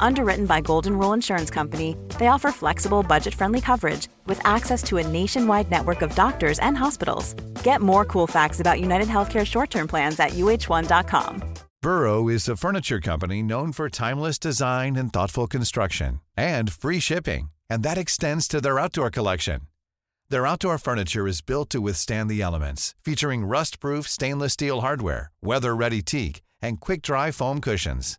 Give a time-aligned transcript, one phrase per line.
[0.00, 4.96] Underwritten by Golden Rule Insurance Company, they offer flexible, budget friendly coverage with access to
[4.96, 7.34] a nationwide network of doctors and hospitals.
[7.62, 11.42] Get more cool facts about United Healthcare short term plans at uh1.com.
[11.80, 17.50] Burrow is a furniture company known for timeless design and thoughtful construction and free shipping,
[17.70, 19.60] and that extends to their outdoor collection.
[20.28, 26.02] Their outdoor furniture is built to withstand the elements, featuring rust-proof stainless steel hardware, weather-ready
[26.02, 28.18] teak, and quick-dry foam cushions.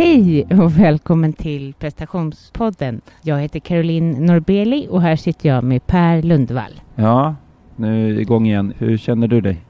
[0.00, 3.00] Hej och välkommen till prestationspodden.
[3.22, 6.80] Jag heter Caroline Norbeli och här sitter jag med Per Lundvall.
[6.94, 7.34] Ja,
[7.76, 8.72] nu är det igång igen.
[8.78, 9.60] Hur känner du dig?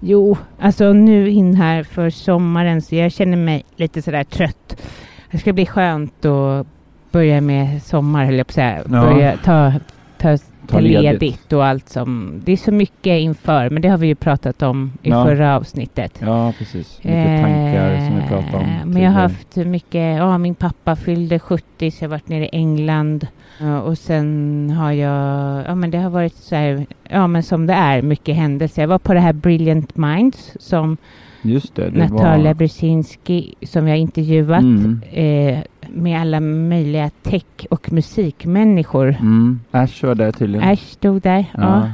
[0.00, 4.82] Jo, alltså nu in här för sommaren så jag känner mig lite sådär trött.
[5.30, 6.66] Det ska bli skönt att
[7.10, 8.82] börja med sommar, höll jag på att säga.
[8.90, 9.00] Ja.
[9.00, 9.72] Börja ta,
[10.18, 10.38] ta,
[10.68, 11.02] ta ledigt.
[11.02, 12.40] ledigt och allt som...
[12.44, 15.24] Det är så mycket inför, men det har vi ju pratat om i Ja.
[15.24, 16.18] förra avsnittet.
[16.20, 16.98] Ja, precis.
[17.04, 18.70] Mycket tankar som vi pratade om.
[18.70, 22.28] Eh, Men jag har haft mycket, ja min pappa fyllde 70 så jag har varit
[22.28, 23.26] nere i England.
[23.60, 27.66] Ja, och sen har jag, ja men det har varit så här, ja men som
[27.66, 28.82] det är, mycket händelser.
[28.82, 30.96] Jag var på det här Brilliant Minds som
[31.42, 32.54] Just det, det Natalia var...
[32.54, 35.00] Brzezinski som jag intervjuat Mm.
[35.12, 35.58] eh,
[35.90, 39.08] med alla möjliga tech och musikmänniskor.
[39.20, 39.60] Mm.
[39.70, 40.68] Ash var där tydligen.
[40.68, 41.60] Ash stod där, ja.
[41.62, 41.90] Ja,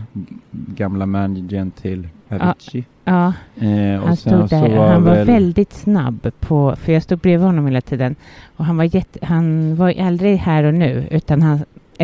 [0.50, 2.84] gamla managern till Avicii.
[3.04, 3.32] ja.
[3.60, 4.76] Eh, och Han stod där.
[4.76, 5.26] var han var väl...
[5.26, 8.14] väldigt snabb på, för jag stod bredvid honom hela tiden.
[8.56, 11.60] Och han var jätte, han var aldrig här och nu, utan han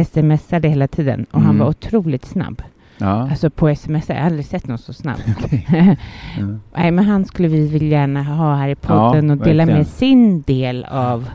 [0.06, 1.26] smsade hela tiden.
[1.30, 1.58] Och han Mm.
[1.58, 2.62] var otroligt snabb.
[2.98, 5.18] Ja, Alltså på sms, jag har aldrig sett någon så snabb.
[5.44, 5.66] okej.
[6.38, 6.44] Ja.
[6.76, 9.78] Nej, men han skulle vi väl gärna ha här i podden Ja, och dela verkligen.
[9.78, 11.28] med sin del av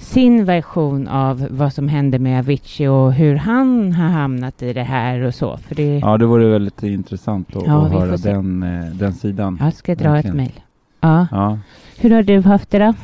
[0.00, 4.82] sin version av vad som hände med Avicii och hur han har hamnat i det
[4.82, 5.56] här och så.
[5.56, 9.58] För det, ja, det vore väldigt intressant att, Ja, att höra den, eh, den sidan.
[9.60, 10.36] jag ska dra verkligen.
[10.40, 10.60] ett mejl.
[11.00, 11.26] Ja.
[11.30, 11.58] Ja.
[11.98, 12.94] Hur har du haft det då?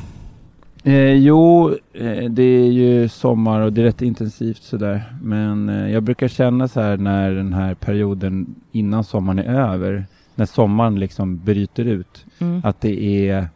[0.91, 5.03] Eh, jo, eh, det är ju sommar och det är rätt intensivt sådär.
[5.21, 10.05] Men eh, jag brukar känna så här när den här perioden innan sommaren är över,
[10.35, 12.61] när sommaren liksom bryter ut, Mm.
[12.63, 13.47] att det är,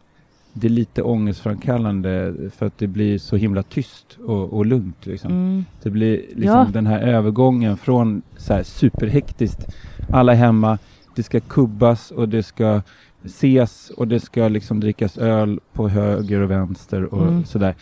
[0.52, 5.06] det är lite ångestframkallande för att det blir så himla tyst och, och lugnt.
[5.06, 5.30] Liksom.
[5.32, 5.64] Mm.
[5.82, 6.66] Det blir liksom Ja.
[6.72, 9.66] den här övergången från så här superhektiskt,
[10.10, 10.78] alla hemma,
[11.16, 12.82] det ska kubbas och det ska
[13.24, 17.44] ses och det ska liksom drickas öl på höger och vänster och Mm.
[17.44, 17.74] sådär.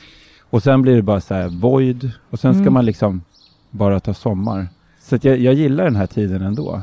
[0.51, 2.73] Och sen blir det bara så här void och sen ska Mm.
[2.75, 3.23] man liksom
[3.71, 4.67] bara ta sommar.
[5.01, 6.81] Så jag, jag gillar den här tiden ändå.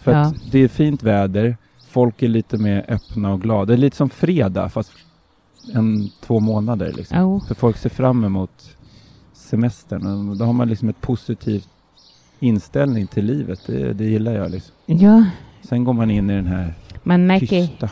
[0.00, 0.18] För Ja.
[0.18, 1.56] att det är fint väder,
[1.88, 3.64] folk är lite mer öppna och glada.
[3.64, 4.92] Det är lite som fredag fast
[5.74, 7.18] en två månader liksom.
[7.18, 7.40] Jo.
[7.48, 8.76] För folk ser fram emot
[9.32, 10.28] semestern.
[10.30, 11.68] Och då har man liksom ett positivt
[12.40, 13.60] inställning till livet.
[13.66, 14.74] Det, det gillar jag liksom.
[14.86, 15.24] Ja,
[15.62, 17.90] Sen går man in i den här man märker tysta.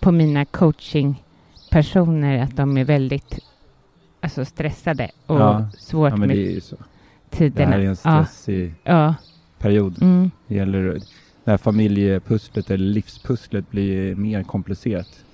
[0.00, 3.38] på mina coachingpersoner att de är väldigt
[4.20, 5.68] alltså, stressade och Ja.
[5.78, 6.76] svårt Ja, men med det så.
[7.30, 7.70] Det tiderna.
[7.70, 9.14] här är en stressig ja.
[9.58, 10.02] period.
[10.02, 10.30] Mm.
[10.46, 10.82] Det gäller
[11.44, 15.24] det här familjepusslet eller livspusslet blir mer komplicerat.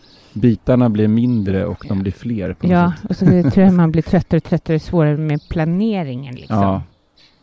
[0.40, 2.52] Bitarna blir mindre och de blir fler.
[2.52, 3.10] På ja, sätt.
[3.10, 6.34] och så tror jag man blir tröttare och tröttare, svårare med planeringen.
[6.34, 6.56] Liksom.
[6.56, 6.82] Ja.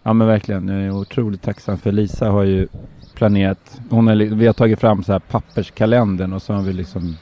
[0.03, 0.67] ja, men verkligen.
[0.67, 2.67] Jag är otroligt tacksam för Lisa har ju
[3.15, 3.79] planerat.
[3.89, 7.15] Hon li- vi har tagit fram så här papperskalendern och så har vi liksom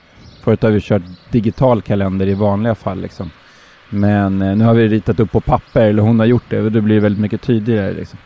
[0.44, 1.02] Förut har vi kört
[1.32, 3.30] digital kalender i vanliga fall liksom.
[3.90, 6.72] Men eh, nu har vi ritat upp på papper, eller hon har gjort det och
[6.72, 8.20] det blir väldigt mycket tydligare liksom.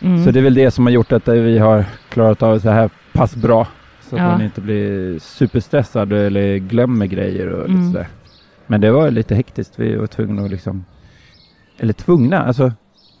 [0.00, 0.24] Mm.
[0.24, 2.70] Så det är väl det som har gjort att vi har klarat av det så
[2.70, 3.66] här pass bra.
[4.10, 4.28] Så att Ja.
[4.28, 7.76] man inte blir superstressad eller glömmer grejer och Mm.
[7.80, 8.08] lite sådär.
[8.66, 9.78] Men det var lite hektiskt.
[9.78, 10.84] Vi var tvungna att liksom...
[11.78, 12.72] Eller tvungna, alltså.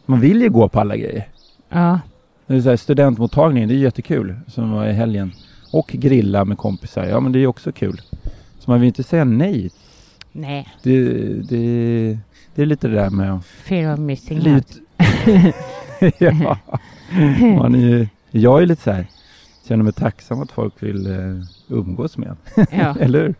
[0.06, 1.28] Man vill ju gå på alla grejer.
[1.68, 2.00] ja.
[2.48, 4.34] Det är så här, studentmottagningen, det är jättekul.
[4.46, 5.32] Som var i helgen.
[5.72, 7.04] Och grilla med kompisar.
[7.04, 8.00] Ja men det är ju också kul.
[8.58, 9.70] Så man vill inte säga nej.
[10.32, 11.08] Nej, Det,
[11.48, 12.18] det,
[12.54, 14.72] det är lite det där med fear of missing out.
[16.18, 16.58] Ja.
[17.58, 19.06] Man är ju, jag är lite så här,
[19.68, 22.36] känner mig tacksam att folk vill eh, umgås med.
[22.70, 22.96] Ja.
[23.00, 23.34] Eller hur?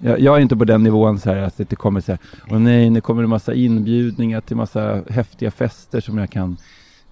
[0.00, 2.18] Jag, jag är inte på den nivån så här att det kommer så här,
[2.50, 6.56] åh nej, nu kommer det massa inbjudningar till massa häftiga fester som jag kan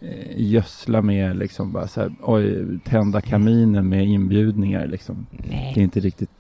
[0.01, 5.27] eh, gödsla med liksom bara så här, oj, tända kaminen med inbjudningar liksom.
[5.31, 5.75] Det är Nej.
[5.77, 6.31] inte riktigt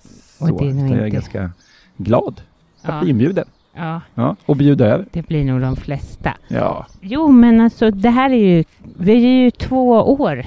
[0.41, 1.51] Och så, det är nog jag är inte- ganska
[1.97, 2.41] glad
[2.83, 3.01] att Ja.
[3.01, 3.47] bli inbjuden.
[3.77, 5.07] ja, Ja, och bjuda över.
[5.13, 6.35] det blir nog de flesta.
[6.49, 8.65] Ja, Jo, men alltså det här är ju,
[8.99, 10.45] vi är ju två år.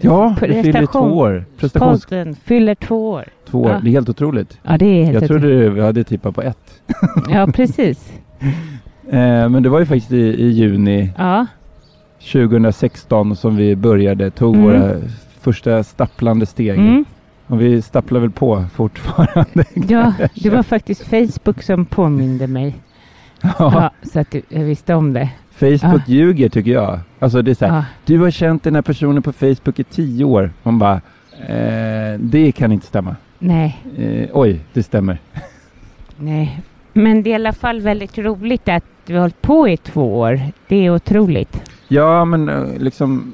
[0.00, 1.44] Ja det fyller två år.
[1.58, 2.06] Prestations
[2.44, 3.24] fyller två år.
[3.50, 3.70] Två år.
[3.70, 3.80] Ja.
[3.82, 4.58] Det är helt otroligt.
[4.62, 5.42] Ja, det är helt Jag otroligt.
[5.42, 6.82] trodde vi hade tippat på ett.
[7.30, 8.12] Ja, precis.
[9.12, 11.46] Eh, men det var ju faktiskt i, i juni Ja,
[12.32, 14.66] 2016 som vi började, tog Mm.
[14.66, 14.96] våra
[15.40, 16.78] första stapplande steg.
[16.78, 17.04] mm.
[17.46, 19.64] Och vi stapplar väl på fortfarande.
[19.88, 22.74] ja, det var faktiskt Facebook som påminde mig.
[23.42, 23.50] Ja.
[23.58, 25.28] Ja, så att jag visste om det.
[25.60, 27.00] Facebook ljuger tycker jag.
[27.18, 29.84] Alltså det är så här, Ja, du har känt den här personen på Facebook i
[29.84, 30.50] tio år.
[30.62, 31.00] Man bara,
[31.48, 33.16] eh, det kan inte stämma.
[33.38, 35.18] nej, Eh, oj, det stämmer.
[36.16, 36.60] nej.
[36.92, 40.18] Men det är i alla fall väldigt roligt att vi har hållit på i två
[40.20, 40.40] år.
[40.68, 41.62] Det är otroligt.
[41.88, 43.32] Ja, men eh, liksom,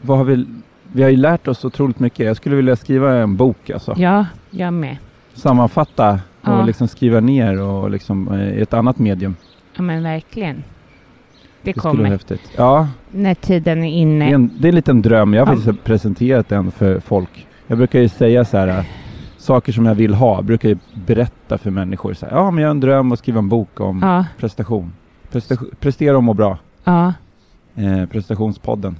[0.00, 0.46] vad har vi,
[0.92, 2.26] vi har ju lärt oss otroligt mycket.
[2.26, 3.94] Jag skulle vilja skriva en bok alltså.
[3.96, 4.96] Ja, jag med.
[5.34, 6.10] Sammanfatta
[6.40, 6.64] och Ja.
[6.64, 9.36] liksom skriva ner och liksom eh, i ett annat medium.
[9.76, 10.62] Ja, men verkligen.
[11.62, 12.40] Det Det kommer häftigt.
[12.56, 14.30] Ja, när tiden är det inne.
[14.30, 15.34] är, en, det är en liten dröm.
[15.34, 15.60] Jag har Ja.
[15.60, 17.46] faktiskt presenterat den för folk.
[17.66, 18.84] Jag brukar ju säga så här, eh,
[19.38, 22.14] saker som jag vill ha, brukar jag berätta för människor.
[22.14, 24.92] Så här, ja, men jag har en dröm att skriva en bok om Ja, prestation.
[25.32, 25.70] Prestation.
[25.80, 26.58] Prestera och må bra.
[26.84, 27.12] ja,
[27.74, 28.96] Eh, prestationspodden.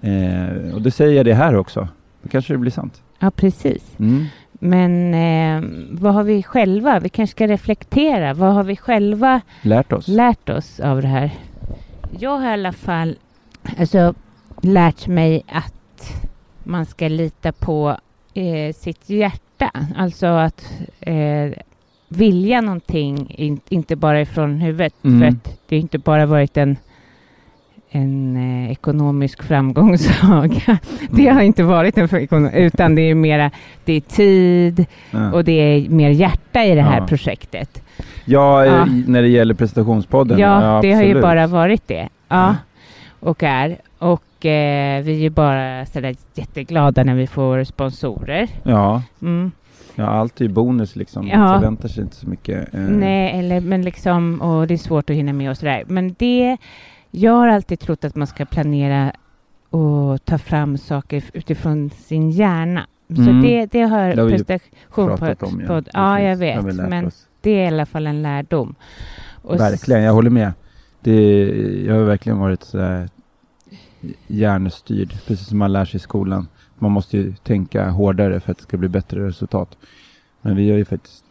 [0.00, 1.88] Eh, och det säger jag det här också.
[2.22, 3.02] Då kanske det blir sant.
[3.18, 3.96] ja, precis.
[3.98, 4.24] Mm.
[4.52, 7.00] Men eh, vad har vi själva?
[7.00, 8.34] Vi kanske ska reflektera.
[8.34, 10.08] Vad har vi själva Lärt oss.
[10.08, 11.30] lärt oss av det här?
[12.10, 13.16] Jag har i alla fall
[13.78, 14.14] alltså,
[14.62, 16.22] lärt mig att
[16.64, 17.96] man ska lita på
[18.34, 19.70] eh, sitt hjärta.
[19.96, 20.64] Alltså att
[21.00, 21.52] eh,
[22.08, 24.94] vilja någonting, in, inte bara ifrån huvudet.
[25.04, 25.20] Mm.
[25.20, 26.76] För att det har inte bara varit en,
[27.90, 30.78] en eh, ekonomisk framgångssaga.
[31.10, 32.08] Det har inte varit en
[32.54, 33.50] utan det är mera,
[33.84, 35.32] det är tid Ja.
[35.32, 37.06] och det är mer hjärta i det här Ja.
[37.06, 37.82] projektet.
[38.24, 38.86] Ja, eh, Ja.
[39.06, 40.38] när det gäller prestationspodden.
[40.38, 42.08] Ja, det har ju bara varit det.
[42.28, 42.54] Ja, Ja.
[43.20, 43.76] och är.
[43.98, 48.48] Och eh, vi är ju bara sådär jätteglada när vi får sponsorer.
[48.62, 49.50] Ja, Mm.
[49.94, 51.26] ja, allt är ju bonus liksom.
[51.28, 51.38] Ja.
[51.38, 52.74] Man förväntar sig inte så mycket.
[52.74, 55.84] eh, Nej, eller, men liksom, och det är svårt att hinna med och sådär.
[55.86, 56.56] Men det,
[57.16, 59.12] jag har alltid trott att man ska planera
[59.70, 62.86] och ta fram saker utifrån sin hjärna.
[63.08, 63.42] Så Mm.
[63.42, 64.60] det, det har Det har prestation
[64.94, 65.18] på, om.
[65.18, 66.64] på, Precis, ja, jag vet.
[66.64, 67.26] Men oss.
[67.40, 68.74] det är i alla fall en lärdom.
[69.42, 70.52] Och Verkligen, jag håller med.
[71.00, 71.44] Det,
[71.86, 73.08] jag har verkligen varit så här
[74.26, 76.48] hjärnstyrd, precis som man lär sig i skolan.
[76.78, 79.76] Man måste ju tänka hårdare för att det ska bli bättre resultat.
[80.42, 81.24] Men vi har ju faktiskt,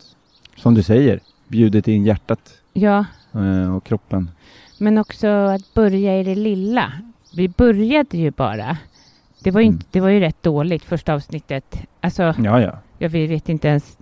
[0.57, 4.31] som du säger, bjudit in hjärtat Ja, eh, och kroppen.
[4.77, 6.91] Men också att börja i det lilla.
[7.35, 8.77] Vi började ju bara.
[9.43, 9.75] Det var ju, Mm.
[9.75, 11.81] inte, det var ju rätt dåligt första avsnittet.
[12.01, 12.71] Alltså, Ja, ja.
[12.97, 13.97] jag vet inte ens...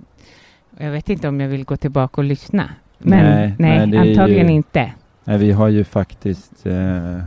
[0.77, 2.69] Jag vet inte om jag vill gå tillbaka och lyssna.
[2.97, 4.91] Men Nej, nej, nej, antagligen ju- inte.
[5.23, 7.19] Nej, vi har ju faktiskt eh,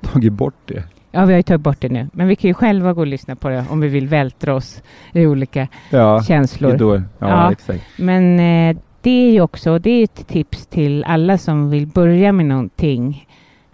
[0.00, 0.82] tagit bort det.
[1.10, 2.08] Ja, vi har ju tagit bort det nu.
[2.12, 4.82] Men vi kan ju själva gå och lyssna på det om vi vill vältra oss
[5.12, 6.76] i olika Ja, känslor.
[6.76, 7.52] Då, ja, Ja.
[7.52, 7.82] exakt.
[7.98, 12.32] Men eh, det är ju också, det är ett tips till alla som vill börja
[12.32, 13.26] med någonting.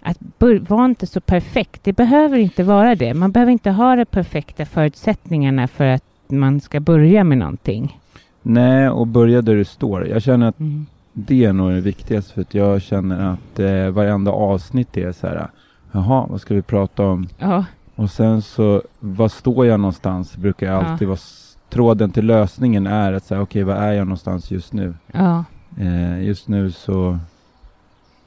[0.03, 1.85] Att bör, var inte så perfekt.
[1.85, 3.15] Det behöver inte vara det.
[3.15, 7.99] Man behöver inte ha de perfekta förutsättningarna för att man ska börja med någonting.
[8.43, 10.07] Nej, och börja där du står.
[10.07, 10.87] Jag känner att Mm.
[11.13, 15.27] det är nog det viktigaste för att jag känner att eh, varenda avsnitt är så
[15.27, 15.49] här.
[15.93, 17.29] Jaha, vad ska vi prata om?
[17.39, 20.37] Ja, Och sen så, var står jag någonstans?
[20.37, 20.87] Brukar jag Ja.
[20.89, 24.73] alltid vara s- tråden till lösningen är att säga okej, var är jag någonstans just
[24.73, 24.95] nu?
[25.13, 25.45] ja,
[25.81, 27.19] Eh, just nu så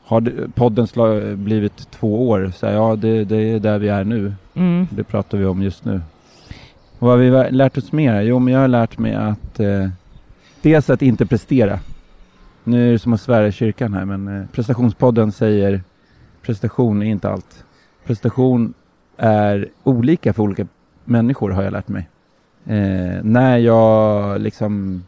[0.04, 2.52] har det, podden sla, blivit två år.
[2.56, 4.34] Så här, ja, det, det är där vi är nu.
[4.54, 6.02] mm, Det pratar vi om just nu.
[7.00, 8.22] Och vad har vi lärt oss mer?
[8.22, 9.90] Jo, men jag har lärt mig att eh,
[10.62, 11.80] dels att inte prestera.
[12.64, 15.82] Nu är det som att svära i kyrkan här, men eh, prestationspodden säger
[16.42, 17.64] prestation är inte allt.
[18.06, 18.74] Prestation
[19.18, 20.68] är olika för olika
[21.06, 22.10] människor har jag lärt mig.
[22.66, 25.04] Eh, när jag liksom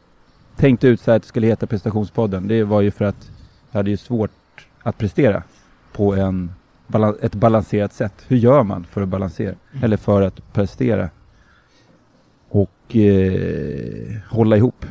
[0.55, 3.31] tänkte ut så här att det skulle heta prestationspodden, det var ju för att
[3.71, 5.43] jag hade ju svårt att prestera
[5.91, 6.51] på en
[7.21, 8.13] ett balanserat sätt.
[8.27, 9.55] Hur gör man för att balansera?
[9.81, 11.09] Eller för att prestera?
[12.49, 14.85] Och eh, hålla ihop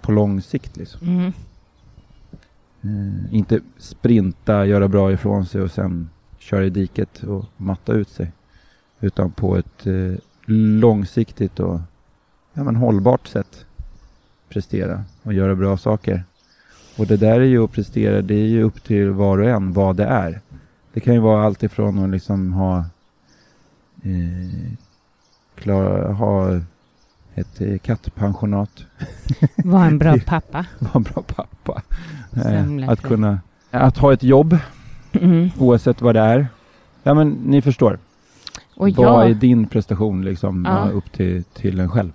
[0.00, 1.08] på lång sikt liksom.
[1.08, 1.32] mm,
[2.82, 8.08] Eh, inte sprinta, göra bra ifrån sig och sen köra i diket och matta ut
[8.08, 8.32] sig.
[9.00, 10.14] Utan på ett eh,
[10.80, 11.80] långsiktigt och
[12.58, 13.64] ja, men hållbart sätt
[14.48, 16.24] prestera och göra bra saker.
[16.96, 19.72] Och det där är ju att prestera, det är ju upp till var och en
[19.72, 20.40] vad det är.
[20.92, 22.78] Det kan ju vara allt ifrån att liksom ha
[24.02, 24.72] eh,
[25.54, 26.60] klara, ha
[27.34, 28.84] ett eh, kattpensionat
[29.56, 30.66] var en bra pappa.
[30.78, 31.82] vara en bra pappa.
[32.36, 34.58] Eh, att kunna att ha ett jobb
[35.12, 35.50] Mm.
[35.58, 36.46] oavsett vad det är.
[37.02, 37.98] Ja men ni förstår.
[38.76, 42.12] Och, vad är jag, din prestation liksom ja, upp till, till en själv?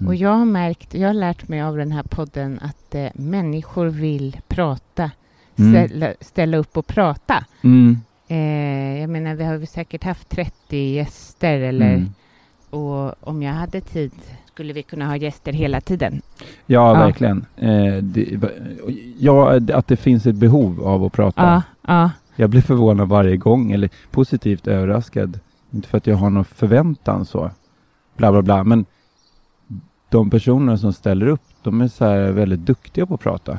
[0.00, 0.08] Mm.
[0.08, 3.86] och jag har märkt, jag har lärt mig av den här podden att eh, människor
[3.86, 5.10] vill prata,
[5.58, 5.72] Mm.
[5.88, 7.44] ställa, ställa upp och prata.
[7.64, 7.98] Mm.
[8.28, 12.10] Eh, jag menar, vi har säkert haft 30 gäster eller Mm.
[12.70, 14.12] och om jag hade tid
[14.46, 16.22] skulle vi kunna ha gäster hela tiden.
[16.38, 16.92] Ja, Ja.
[16.94, 17.44] verkligen.
[17.56, 18.40] Eh, det,
[19.18, 21.42] ja, att det finns ett behov av att prata.
[21.42, 21.62] Ja,
[21.94, 25.40] ja, Jag blir förvånad varje gång, eller positivt överraskad.
[25.70, 27.50] Inte för att jag har någon förväntan så,
[28.16, 28.84] bla bla bla, men
[30.08, 33.58] de personer som ställer upp, de är så väldigt duktiga på att prata.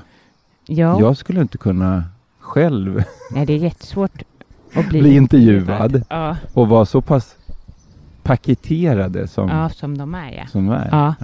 [0.65, 0.99] ja.
[0.99, 2.03] Jag skulle inte kunna
[2.39, 4.21] själv Nej, det är jättesvårt
[4.73, 7.35] att bli, bli intervjuad Ja, och vara så pass
[8.23, 10.47] paketerade som, ja, som de är ja.
[10.47, 10.89] som är.
[10.91, 11.15] Ja.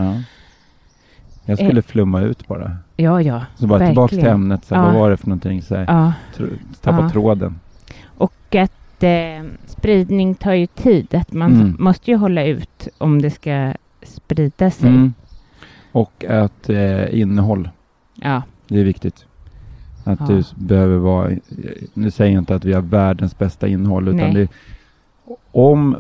[1.46, 2.78] Jag skulle flumma ut bara.
[2.96, 3.42] Ja, ja.
[3.56, 4.86] Så bara tillbaka till ämnet, så här, Ja.
[4.92, 5.62] vad var det för någonting?
[5.62, 6.14] Så här, Ja.
[6.82, 7.10] tappa Ja.
[7.10, 7.60] tråden.
[8.18, 11.16] Och att eh, spridning tar ju tid.
[11.16, 11.76] Att man Mm.
[11.80, 13.74] måste ju hålla ut om det ska
[14.06, 14.90] sprida sig.
[14.90, 15.14] Mm.
[15.92, 17.70] Och att eh, innehåll,
[18.16, 19.26] Ja, det är viktigt.
[20.04, 20.26] Att Ja.
[20.28, 21.32] du behöver vara,
[21.94, 24.48] nu säger jag inte att vi har världens bästa innehåll, utan det,
[25.52, 25.96] om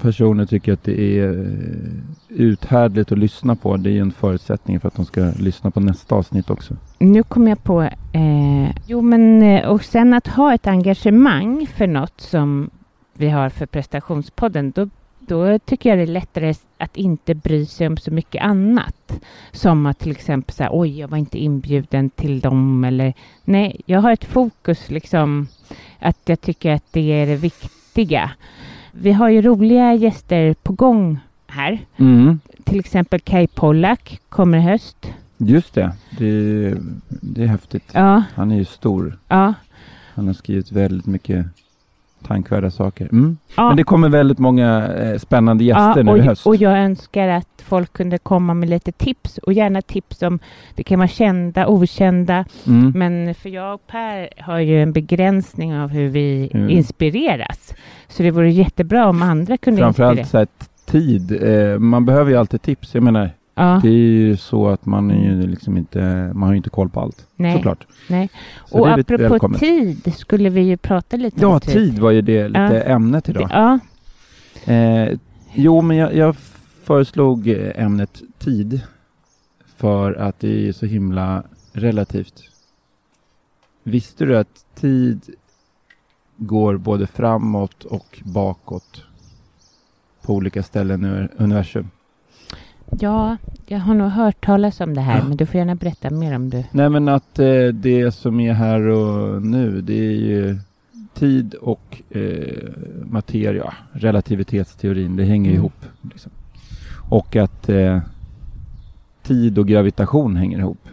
[0.00, 1.92] personer tycker att det är eh,
[2.28, 5.80] uthärdligt att lyssna på, det är ju en förutsättning för att de ska lyssna på
[5.80, 6.76] nästa avsnitt också.
[6.98, 7.82] nu kom jag på...
[8.12, 12.70] Eh, jo, men eh, och sen att ha ett engagemang för något som
[13.14, 14.70] vi har för prestationspodden.
[14.70, 14.88] Då,
[15.28, 19.12] då tycker jag det är lättare att inte bry sig om så mycket annat.
[19.52, 24.00] Som att till exempel säga oj, jag var inte inbjuden till dem eller nej, jag
[24.00, 25.48] har ett fokus liksom
[25.98, 28.30] att jag tycker att det är det viktiga.
[28.92, 31.78] Vi har ju roliga gäster på gång här.
[31.96, 32.40] Mm.
[32.64, 35.12] Till exempel Kai Pollak kommer i höst.
[35.36, 36.74] Just det, det,
[37.08, 37.90] det är häftigt.
[37.92, 39.18] Ja, Han är ju stor.
[39.28, 39.54] ja,
[40.14, 41.46] Han har skrivit väldigt mycket
[42.26, 43.08] tankvärda saker.
[43.12, 43.36] Mm.
[43.56, 43.68] ja.
[43.68, 46.46] Men det kommer väldigt många eh, spännande gäster nu och, i höst.
[46.46, 50.38] och jag önskar att folk kunde komma med lite tips och gärna tips om
[50.74, 52.44] det kan vara kända, okända.
[52.66, 52.92] mm.
[52.94, 56.70] Men för jag och Per har ju en begränsning av hur vi Mm.
[56.70, 57.74] inspireras.
[58.08, 60.26] Så det vore jättebra om andra kunde Framförallt inspirera.
[60.30, 61.42] så här, t- tid.
[61.72, 62.94] Eh, man behöver ju alltid tips.
[62.94, 66.50] Jag menar, Ja, det är ju så att man är ju liksom inte, man har
[66.52, 67.26] ju inte koll på allt.
[67.36, 67.86] nej, Såklart.
[68.08, 68.28] nej.
[68.66, 69.60] Så och apropå välkommet.
[69.60, 72.82] tid skulle vi ju prata lite Ja, om tid var ju det lite Ja.
[72.94, 73.48] ämnet idag.
[73.52, 73.78] Ja,
[74.64, 75.18] Eh,
[75.54, 76.36] jo, men jag, jag
[76.82, 78.80] föreslog eh, ämnet tid
[79.76, 82.42] för att det är så himla relativt.
[83.82, 85.20] Visste du att tid
[86.36, 89.02] går både framåt och bakåt
[90.22, 91.90] på olika ställen i universum?
[92.90, 96.36] Ja, jag har nog hört talas om det här, men du får gärna berätta mer
[96.36, 96.64] om du...
[96.70, 100.58] Nej, men att eh, det som är här och nu, det är ju
[101.14, 102.68] tid och eh,
[103.10, 105.60] materia, relativitetsteorin, det hänger Mm.
[105.60, 105.84] ihop.
[106.02, 106.32] Liksom.
[107.10, 108.00] Och att eh,
[109.22, 110.88] tid och gravitation hänger ihop,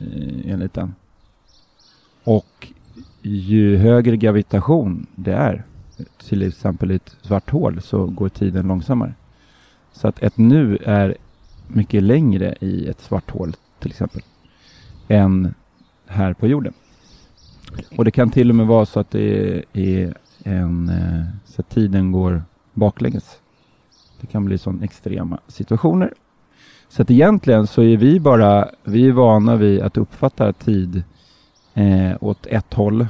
[0.00, 0.94] eh, enligt den.
[2.24, 2.68] och
[3.22, 5.64] ju högre gravitation det är,
[6.28, 9.14] till exempel i ett svart hål, så går tiden långsammare.
[9.92, 11.16] Så att ett nu är
[11.74, 14.22] mycket längre i ett svart hål till exempel
[15.08, 15.54] än
[16.06, 16.72] här på jorden.
[17.96, 21.68] Och det kan till och med vara så att det är en, eh, så att
[21.68, 22.42] tiden går
[22.74, 23.38] baklänges.
[24.20, 26.14] Det kan bli sådana extrema situationer.
[26.88, 31.02] Så att egentligen så är vi bara, vi är vana vid att uppfatta tid
[31.74, 33.06] eh, åt ett håll.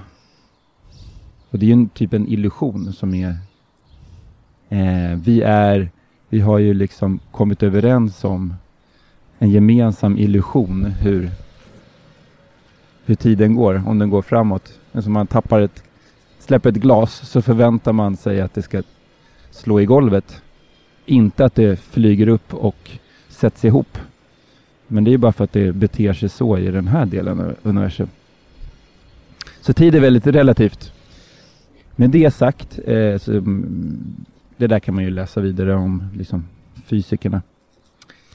[1.50, 3.36] Och det är ju en typ en illusion som är,
[4.68, 5.90] eh, vi är,
[6.30, 8.54] vi har ju liksom kommit överens om
[9.38, 11.30] en gemensam illusion hur,
[13.04, 14.78] hur tiden går, om den går framåt.
[14.92, 15.82] Men som man tappar ett,
[16.38, 18.82] släpper ett glas så förväntar man sig att det ska
[19.50, 20.42] slå i golvet.
[21.06, 22.90] Inte att det flyger upp och
[23.28, 23.99] sätts ihop.
[24.87, 27.54] Men det är bara för att det beter sig så i den här delen av
[27.62, 28.08] universum.
[29.60, 30.92] Så tid är väldigt relativt.
[31.96, 34.25] Med det sagt, eh, så, mm,
[34.60, 36.44] det där kan man ju läsa vidare om liksom,
[36.84, 37.42] fysikerna.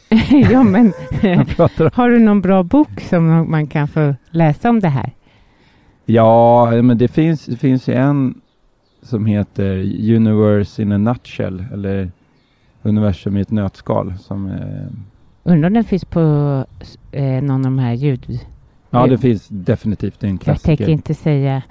[0.51, 0.93] ja, men
[1.93, 5.11] har du någon bra bok som man kan få läsa om det här?
[6.05, 8.41] Ja, men det finns, det finns en
[9.01, 9.77] som heter
[10.15, 12.11] Universe in a nutshell, eller
[12.81, 14.13] Universum i ett nötskal.
[14.19, 14.87] Som, eh,
[15.43, 16.19] Undrar om den finns på
[17.11, 18.39] eh, någon av de här ljud...
[18.89, 20.89] ja, det finns definitivt, det är en Jag tänker klassiker.
[20.89, 21.61] inte säga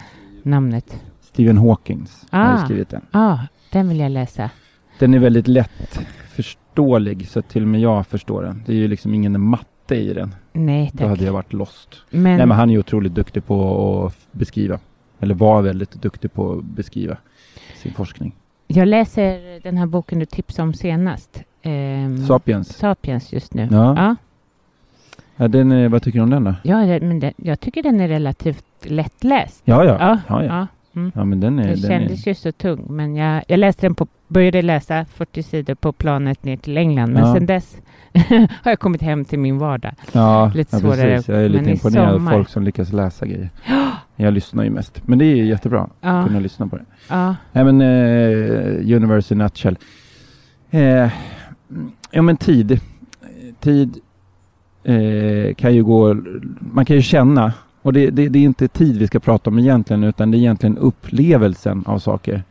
[0.43, 1.01] namnet.
[1.35, 2.59] Stephen Hawkings har Ah.
[2.61, 3.01] ju skrivit den.
[3.11, 3.39] Ja, ah,
[3.73, 4.51] den vill jag läsa.
[4.99, 8.63] Den är väldigt lätt förståelig, så till och med jag förstår den.
[8.67, 10.35] Det är ju liksom ingen matte i den.
[10.53, 11.09] Nej, Då tack.
[11.09, 11.89] hade jag varit lost.
[12.11, 14.79] Men, Nej, men han är ju otroligt duktig på att beskriva.
[15.21, 17.17] Eller var väldigt duktig på att beskriva
[17.77, 18.33] sin forskning.
[18.67, 21.43] jag läser den här boken du tipsade om senast.
[21.63, 22.77] Ehm, Sapiens.
[22.77, 23.69] Sapiens just nu.
[23.73, 23.95] Ja.
[23.97, 24.17] ja.
[25.37, 26.55] Ja, den är, vad tycker du om den då?
[26.63, 29.63] Ja, det- men det, jag tycker den är relativt lättläst.
[29.65, 29.97] Ja, ja.
[30.01, 30.67] Ja, ja, ja.
[30.97, 31.13] Mm.
[31.15, 31.67] ja men den är...
[31.67, 35.43] Den kändes är ju så tung, men jag, jag läste den på, började läsa 40
[35.43, 37.35] sidor på planet ner till England, men Ja.
[37.35, 37.77] sedan dess
[38.63, 39.93] har jag kommit hem till min vardag.
[40.13, 41.29] ja, lite ja, svårare, precis.
[41.29, 43.51] Jag är lite men imponerad av folk som lyckas läsa grejer.
[44.17, 45.03] Jag lyssnar ju mest.
[45.07, 46.85] Men det är jättebra att Ja, kunna lyssna på det.
[47.09, 49.79] ja, Nej men eh, Universe in nutshell.
[50.71, 51.09] Eh,
[52.11, 52.81] ja men tid.
[53.61, 53.99] Tid
[54.85, 56.15] eh, kan ju gå,
[56.61, 57.53] man kan ju känna.
[57.85, 60.39] Och det, det, det är inte tid vi ska prata om egentligen utan det är
[60.39, 62.43] egentligen upplevelsen av saker.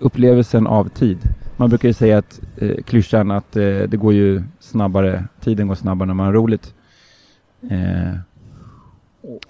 [0.00, 1.18] Upplevelsen av tid.
[1.56, 5.74] Man brukar ju säga att eh, klyschan att eh, det går ju snabbare, tiden går
[5.74, 6.74] snabbare när man har roligt.
[7.70, 8.18] Eh,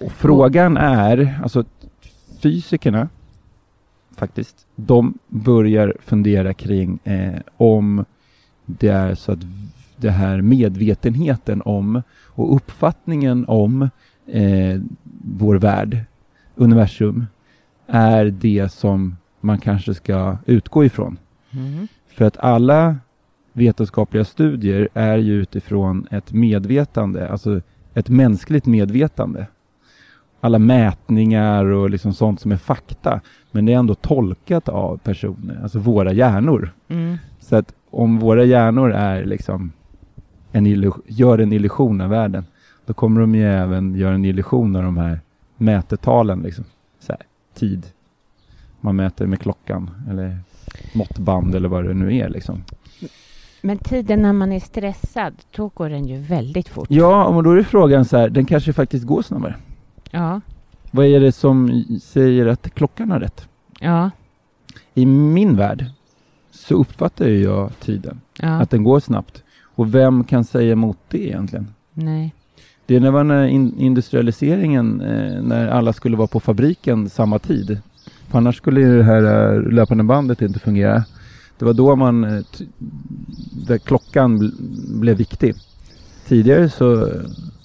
[0.00, 1.64] och, frågan är, alltså
[2.42, 3.08] fysikerna
[4.16, 8.04] faktiskt, de börjar fundera kring eh, om
[8.66, 9.38] det är så att
[9.96, 13.90] det här medvetenheten om och uppfattningen om
[14.32, 14.80] eh,
[15.24, 15.98] vår värld,
[16.54, 17.26] universum,
[17.86, 21.16] är det som man kanske ska utgå ifrån.
[21.50, 21.88] Mhm.
[22.08, 22.96] För att alla
[23.52, 27.60] vetenskapliga studier är ju utifrån ett medvetande, alltså
[27.94, 29.46] ett mänskligt medvetande.
[30.40, 35.62] Alla mätningar och liksom sånt som är fakta, men det är ändå tolkat av personer,
[35.62, 36.70] alltså våra hjärnor.
[36.88, 37.16] mm.
[37.40, 39.72] Så att om våra hjärnor är liksom
[40.52, 42.44] en gör en illusion av världen,
[42.88, 45.20] då kommer de ju även göra en illusion av de här
[45.56, 46.64] mätetalen, liksom.
[47.00, 47.22] Så här,
[47.54, 47.86] tid.
[48.80, 50.38] Man mäter med klockan eller
[50.94, 52.64] måttband eller vad det nu är liksom.
[53.62, 56.86] Men tiden när man är stressad, då går den ju väldigt fort.
[56.90, 59.54] Ja, och då är frågan så här, den kanske faktiskt går snabbare.
[60.10, 60.40] Ja,
[60.90, 63.48] Vad är det som säger att klockan har rätt?
[63.80, 64.10] ja,
[64.94, 65.84] I min värld
[66.50, 68.48] så uppfattar jag tiden, ja.
[68.48, 69.42] att den går snabbt.
[69.62, 71.74] Och vem kan säga emot det egentligen?
[71.92, 72.34] Nej.
[72.88, 77.78] Det var när in industrialiseringen, eh, när alla skulle vara på fabriken samma tid.
[78.28, 81.04] För annars skulle det här eh, löpande bandet inte fungera.
[81.58, 82.42] Det var då man, eh,
[83.66, 85.54] där klockan bl- blev viktig.
[86.26, 87.12] Tidigare så eh,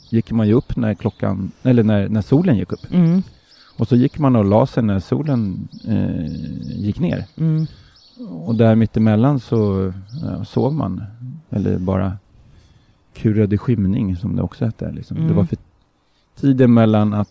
[0.09, 2.93] gick man ju upp när klockan, eller när, när solen gick upp.
[2.93, 3.21] Mm,
[3.77, 6.25] Och så gick man och la sig när solen eh,
[6.85, 7.25] gick ner.
[7.37, 7.65] mm,
[8.45, 11.03] Och där mittemellan så ja, sov man.
[11.49, 12.17] Eller bara
[13.13, 14.91] kurade skymning som det också hette.
[14.91, 15.17] Liksom.
[15.17, 15.35] Det Mm.
[15.35, 15.57] var för
[16.35, 17.29] tiden mellan att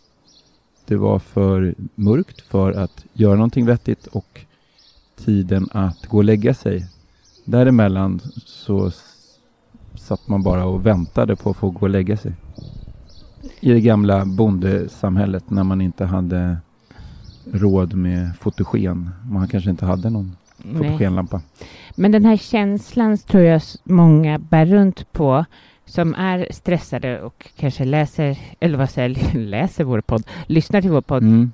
[0.86, 4.40] det var för mörkt för att göra någonting vettigt och
[5.16, 6.86] tiden att gå och lägga sig.
[7.44, 8.90] Däremellan så
[9.94, 12.32] satt man bara och väntade på att få gå och lägga sig.
[13.60, 16.56] I det gamla bondesamhället när man inte hade
[17.52, 19.10] råd med fotogen.
[19.30, 20.36] Man kanske inte hade någon
[20.72, 21.40] fotogenlampa.
[21.94, 25.44] Men den här känslan tror jag många bär runt på
[25.92, 31.00] som är stressade och kanske läser, eller vad säger läser vår podd, lyssnar till vår
[31.00, 31.22] podd.
[31.22, 31.52] Mm.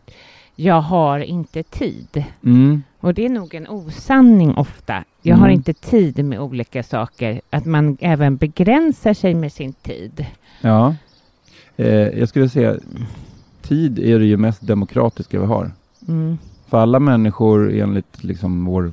[0.57, 2.25] Jag har inte tid.
[2.45, 2.83] Mm.
[3.01, 5.05] Och det är nog en osanning ofta.
[5.23, 5.55] Jag har Mm.
[5.55, 7.41] inte tid med olika saker.
[7.51, 10.27] Att man även begränsar sig med sin tid.
[10.61, 10.95] Ja.
[11.77, 12.77] Eh, jag skulle säga,
[13.63, 15.71] tid är det ju mest demokratiska vi har.
[16.09, 16.39] Mm.
[16.69, 18.93] För alla människor enligt liksom vår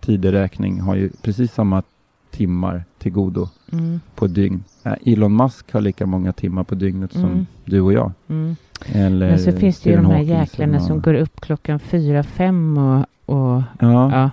[0.00, 1.82] tideräkning har ju precis samma
[2.30, 4.00] timmar till godo Mm.
[4.14, 4.64] på dygn.
[5.06, 7.46] Elon Musk har lika många timmar på dygnet som Mm.
[7.64, 8.12] du och jag.
[8.28, 8.56] Mm.
[8.92, 12.78] Eller Men så finns det ju de här jäklarna som går upp klockan fyra, fem
[12.78, 12.98] och...
[13.34, 14.10] och Ja.
[14.12, 14.30] ja.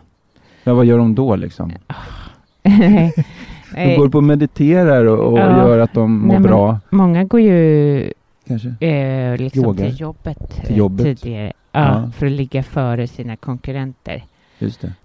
[0.63, 1.71] ja, vad gör de då liksom?
[3.75, 5.57] De går på och mediterar och, och Ja.
[5.67, 6.79] gör att de mår Nej, bra.
[6.89, 8.13] Många går ju
[8.47, 8.85] Kanske.
[8.87, 9.83] eh, liksom Yoga.
[9.85, 11.03] till jobbet, Till eh, jobbet.
[11.21, 11.53] tidigare.
[11.71, 12.11] Ja, Ja.
[12.11, 14.23] För att ligga före sina konkurrenter.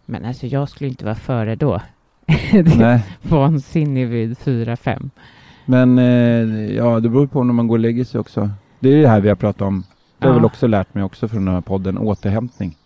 [0.06, 1.80] Men alltså jag skulle inte vara före då.
[2.78, 5.10] Nej, Vansinnig vid fyra, fem.
[5.64, 8.50] men eh, ja, det beror på när man går och lägger sig också.
[8.80, 9.84] Det är det här vi har pratat om.
[10.18, 10.36] Det har Ja.
[10.36, 12.76] väl också lärt mig också från den här podden, återhämtning.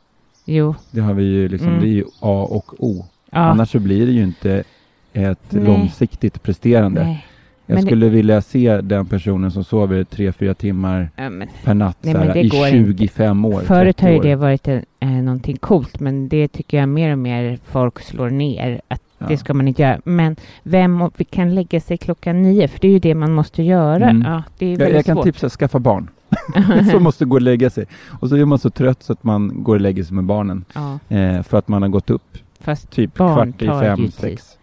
[0.45, 0.75] Jo.
[0.91, 1.81] Det har vi ju liksom, Mm.
[1.81, 3.05] det är ju A och O.
[3.31, 3.39] Ja.
[3.39, 4.65] Annars så blir det ju inte
[5.13, 5.65] ett Nej.
[5.65, 7.05] långsiktigt presterande.
[7.05, 7.27] Nej.
[7.67, 11.49] Jag Men det- skulle vilja se den personen som sover tre, fyra timmar Ja, men
[11.65, 13.61] per natt Nej, så men här, det i går 25 år.
[13.61, 17.13] Förut 30 har ju det varit en, eh, någonting coolt, men det tycker jag mer
[17.13, 18.81] och mer folk slår ner.
[18.89, 19.27] Att Ja.
[19.27, 20.01] Det ska man inte göra.
[20.05, 23.33] Men vem och- vi kan lägga sig klockan nio, för det är ju det man
[23.33, 24.11] måste göra.
[24.11, 24.23] Mm.
[24.33, 25.25] Ja, det är Jag, jag kan svårt.
[25.25, 26.11] tipsa, skaffa barn.
[26.91, 27.87] som måste gå och lägga sig.
[28.21, 30.65] Och så är man så trött så att man går och lägger sig med barnen.
[30.73, 34.59] Ja, Eh, för att man har gått upp fast typ kvart i fem, sex.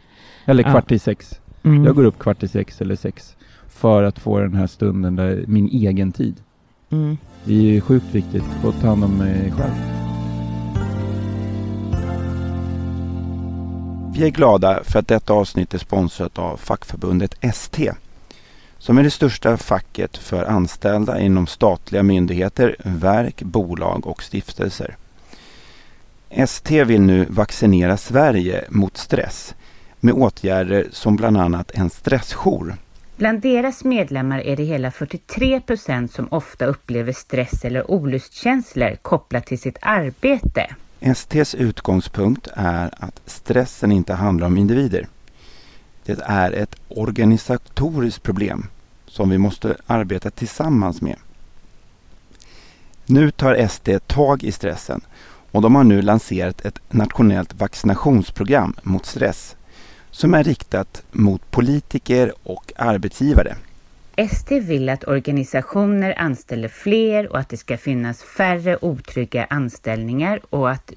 [0.46, 0.72] Eller Ja.
[0.72, 1.40] kvart i sex.
[1.64, 1.84] mm.
[1.86, 3.36] Jag går upp kvart i sex eller sex.
[3.68, 6.36] För att få den här stunden där min egen tid.
[6.90, 7.18] Mm.
[7.46, 9.72] Det är ju sjukt viktigt att ta hand om mig själv.
[14.14, 17.92] Vi är glada för att detta avsnitt är sponsrat av fackförbundet ST
[18.78, 24.96] som är det största facket för anställda inom statliga myndigheter, verk, bolag och stiftelser.
[26.30, 29.56] ST vill nu vaccinera Sverige mot stress
[30.00, 32.76] med åtgärder som bland annat en stressjour.
[33.16, 39.46] Bland deras medlemmar är det hela 43 procent som ofta upplever stress eller olustkänslor kopplat
[39.46, 40.76] till sitt arbete.
[41.02, 45.08] STs utgångspunkt är att stressen inte handlar om individer.
[46.06, 48.68] Det är ett organisatoriskt problem
[49.08, 51.16] som vi måste arbeta tillsammans med.
[53.06, 55.02] Nu tar ST tag i stressen
[55.52, 59.56] och de har nu lanserat ett nationellt vaccinationsprogram mot stress
[60.12, 63.56] som är riktat mot politiker och arbetsgivare.
[64.16, 70.70] ST vill att organisationer anställer fler och att det ska finnas färre otrygga anställningar och
[70.70, 70.94] att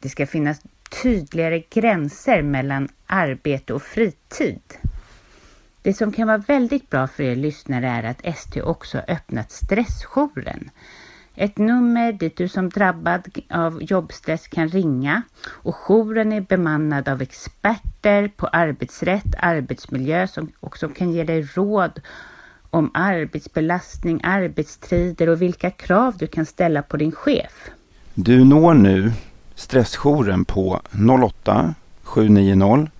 [0.00, 0.60] det ska finnas
[1.02, 4.60] tydligare gränser mellan arbete och fritid.
[5.82, 9.50] Det som kan vara väldigt bra för er lyssnare är att ST också har öppnat
[9.50, 10.70] stressjouren.
[11.34, 17.22] Ett nummer dit du som drabbad av jobbstress kan ringa och jouren är bemannad av
[17.22, 22.00] experter på arbetsrätt, arbetsmiljö som, och som kan ge dig råd
[22.76, 27.70] om arbetsbelastning, arbetstider och vilka krav du kan ställa på din chef.
[28.14, 29.12] Du når nu
[29.54, 30.80] stressjouren på
[31.24, 32.90] 08 790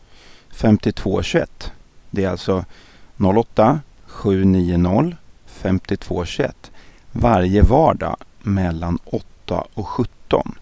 [0.50, 1.72] 5221.
[2.10, 2.64] Det är alltså
[3.16, 6.70] 08 790 5221
[7.12, 10.54] varje vardag mellan 8 och 17.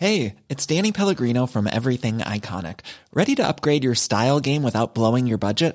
[0.00, 2.78] Hey, it's Danny Pellegrino from Everything Iconic.
[3.12, 5.74] Ready to upgrade your style game without blowing your budget?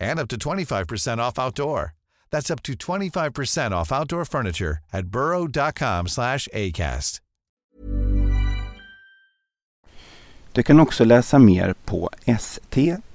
[0.00, 1.94] and up to 25% off outdoor.
[2.30, 7.20] That's up to 25% off outdoor furniture at burrow.com slash ACAST.
[10.52, 13.08] Du kan också läsa mer på st.org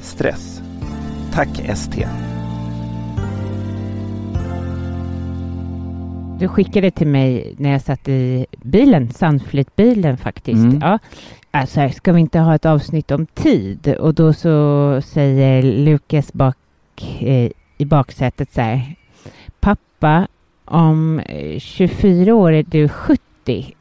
[0.00, 0.60] stress.
[1.32, 1.94] Tack ST!
[6.42, 10.64] Du skickade till mig när jag satt i bilen, Sandflytbilen faktiskt.
[10.64, 10.78] Mm.
[10.82, 10.98] Ja.
[11.50, 13.96] Alltså, ska vi inte ha ett avsnitt om tid?
[13.98, 16.56] Och då så säger Lukas bak,
[17.20, 18.94] eh, i baksätet så här.
[19.60, 20.26] Pappa,
[20.64, 23.74] om eh, 24 år är du 70.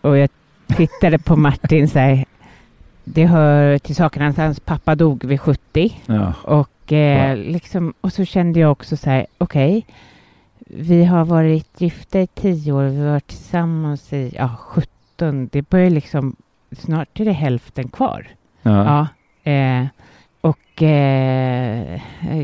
[0.00, 0.30] Och jag
[0.76, 2.24] tittade på Martin så här.
[3.04, 6.00] Det hör till saken att hans pappa dog vid 70.
[6.06, 6.34] Ja.
[6.42, 9.86] Och, eh, liksom, och så kände jag också så här, okej.
[10.66, 15.48] Vi har varit gifta i 10 år, vi har varit tillsammans i ja, 17.
[15.52, 16.36] Det börjar liksom,
[16.78, 18.26] snart är det hälften kvar.
[18.62, 19.08] Ja.
[19.44, 19.86] Ja, eh,
[20.40, 22.00] och eh,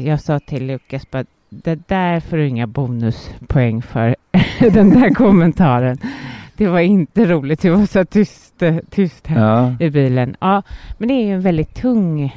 [0.07, 4.16] jag sa till Lukas bara, det där får du inga bonuspoäng för,
[4.72, 5.98] den där kommentaren.
[6.57, 9.76] Det var inte roligt, det var så tyst, eh, tyst här Ja.
[9.87, 10.37] i bilen.
[10.40, 10.62] Ja,
[10.98, 12.35] men det är ju en väldigt tung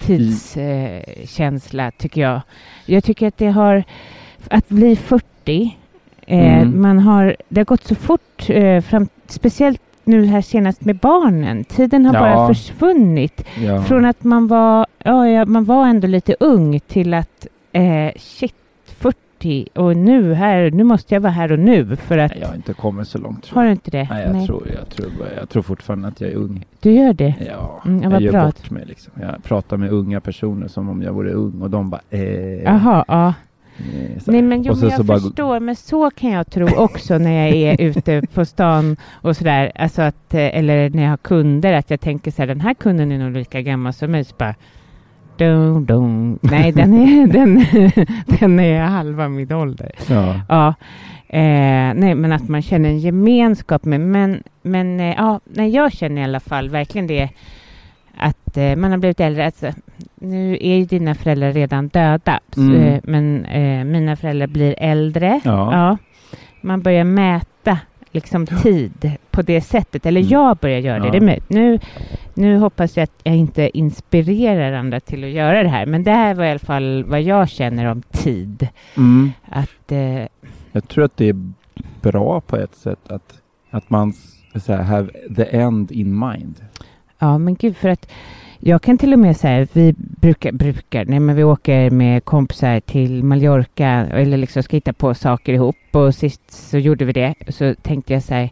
[0.00, 2.40] tidskänsla, eh, tycker jag.
[2.86, 3.84] Jag tycker att det har,
[4.50, 5.76] att bli 40,
[6.26, 6.82] eh, Mm.
[6.82, 11.64] man har, det har gått så fort, eh, fram, speciellt nu här senast med barnen.
[11.64, 12.20] Tiden har Ja.
[12.20, 13.44] bara försvunnit.
[13.64, 13.82] Ja.
[13.82, 19.68] Från att man var, ja, man var ändå lite ung till att eh, shit, 40
[19.74, 22.32] och nu här, nu måste jag vara här och nu för att...
[22.40, 23.46] Jag har inte kommit så långt.
[23.48, 24.08] Har du inte det?
[24.10, 24.46] Nej, jag, Nej.
[24.46, 26.64] Tror, jag, tror, jag tror fortfarande att jag är ung.
[26.80, 27.34] Du gör det?
[27.48, 28.44] Ja, Mm, ja, jag gör bra.
[28.46, 29.12] bort mig liksom.
[29.20, 33.04] Jag pratar med unga personer som om jag vore ung och de bara eh, Jaha,
[33.08, 33.34] ja.
[33.76, 34.20] Här.
[34.26, 37.56] Nej men jo, men jag bara- förstår, men så kan jag tro också när jag
[37.56, 41.90] är ute på stan och sådär, alltså att, eh, eller när jag har kunder, att
[41.90, 44.54] jag tänker så här, den här kunden är nog lika gammal som mig, så bara
[45.36, 46.38] dun, dun.
[46.42, 47.64] Nej, den är, den,
[48.40, 49.90] den är halva min ålder.
[50.08, 50.40] Ja.
[50.48, 50.74] Ja.
[51.28, 55.92] Eh, nej, men att man känner en gemenskap med, men, men eh, ja, nej, jag
[55.92, 57.28] känner i alla fall verkligen det
[58.16, 59.46] att eh, man har blivit äldre.
[59.46, 59.66] Alltså,
[60.22, 62.74] nu är ju dina föräldrar redan döda, Mm.
[62.82, 65.40] eh, men eh, mina föräldrar blir äldre.
[65.44, 65.96] Ja.
[66.60, 67.78] Man börjar mäta
[68.10, 70.30] liksom tid på det sättet, eller Mm.
[70.30, 71.06] jag börjar göra det.
[71.06, 71.12] Ja.
[71.12, 71.50] det möjligt.
[71.50, 71.78] nu,
[72.34, 76.10] nu hoppas jag att jag inte inspirerar andra till att göra det här, men det
[76.10, 78.68] här var i alla fall vad jag känner om tid.
[78.96, 79.32] Mm.
[79.48, 80.26] Att eh,
[80.72, 81.52] Jag tror att det är
[82.00, 84.12] bra på ett sätt att, att man
[84.56, 86.54] så här, have the end in mind.
[87.18, 88.10] Ja, men gud, för att
[88.64, 92.80] jag kan till och med säga, vi brukar, brukar, nej men vi åker med kompisar
[92.80, 97.34] till Mallorca eller liksom ska hitta på saker ihop och sist så gjorde vi det.
[97.48, 98.50] Så tänkte jag så här,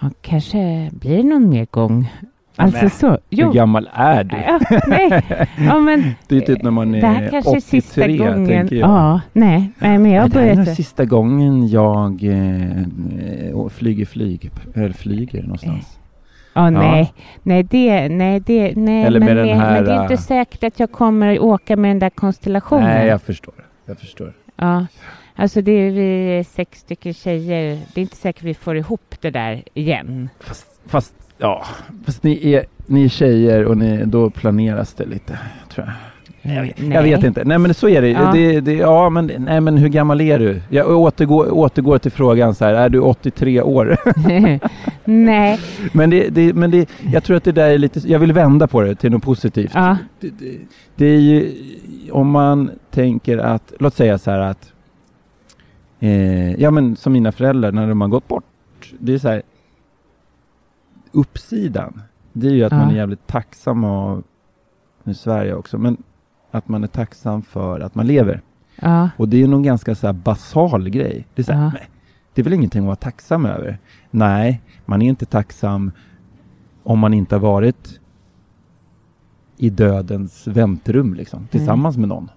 [0.00, 2.12] ja, kanske blir det någon mer gång.
[2.56, 3.18] Alltså men, så.
[3.30, 3.46] Jo.
[3.46, 4.36] Hur gammal är du?
[4.36, 5.22] Ja, nej.
[5.58, 8.46] Ja, men, det är typ när man det här är kanske är 83, sista gången.
[8.46, 8.90] tänker jag.
[8.90, 10.76] Ja, nej, nej, men jag Nej, det här är nog började...
[10.76, 15.95] sista gången jag eh, flyger flyg, eller flyger någonstans.
[16.56, 19.96] Ja, nej, nej, det, nej, det, nej, Eller men, med den nej, men det är
[19.96, 22.84] här, inte äh, säkert att jag kommer åka med den där konstellationen.
[22.84, 23.54] Nej, jag förstår.
[23.84, 24.32] Jag förstår.
[24.56, 24.86] Ja,
[25.34, 27.78] alltså det är vi sex stycken tjejer.
[27.94, 30.28] Det är inte säkert vi får ihop det där igen.
[30.40, 31.64] Fast, fast ja,
[32.06, 35.38] fast ni är, ni är tjejer och ni, då planeras det lite,
[35.68, 35.94] tror jag.
[36.54, 37.44] Jag vet, jag vet inte.
[37.44, 38.08] Nej men så är det.
[38.08, 38.32] Ja.
[38.32, 40.62] det, det ja, men, nej, men hur gammal är du?
[40.68, 43.96] Jag återgår, återgår till frågan så här, är du 83 år?
[45.04, 45.60] Nej.
[45.92, 48.66] men det, det, men det, jag tror att det där är lite, jag vill vända
[48.66, 49.70] på det till något positivt.
[49.74, 49.96] Ja.
[50.20, 50.58] Det, det,
[50.96, 51.52] det är ju,
[52.12, 54.72] om man tänker att, låt säga så här att,
[56.00, 58.44] eh, ja men som mina föräldrar när de har gått bort,
[58.98, 59.42] det är så här,
[61.12, 62.78] uppsidan, det är ju att Ja.
[62.78, 64.22] man är jävligt tacksam av,
[65.04, 65.96] nu jag också, men
[66.56, 68.40] att man är tacksam för att man lever.
[68.80, 69.08] Ja.
[69.16, 71.26] Och det är nog ganska så basal grej.
[71.34, 71.70] Det är, så här, Ja.
[71.74, 71.88] nej,
[72.34, 73.78] det är väl ingenting att vara tacksam över?
[74.10, 75.90] Nej, man är inte tacksam
[76.82, 78.00] om man inte har varit
[79.56, 82.28] i dödens väntrum liksom, tillsammans med någon.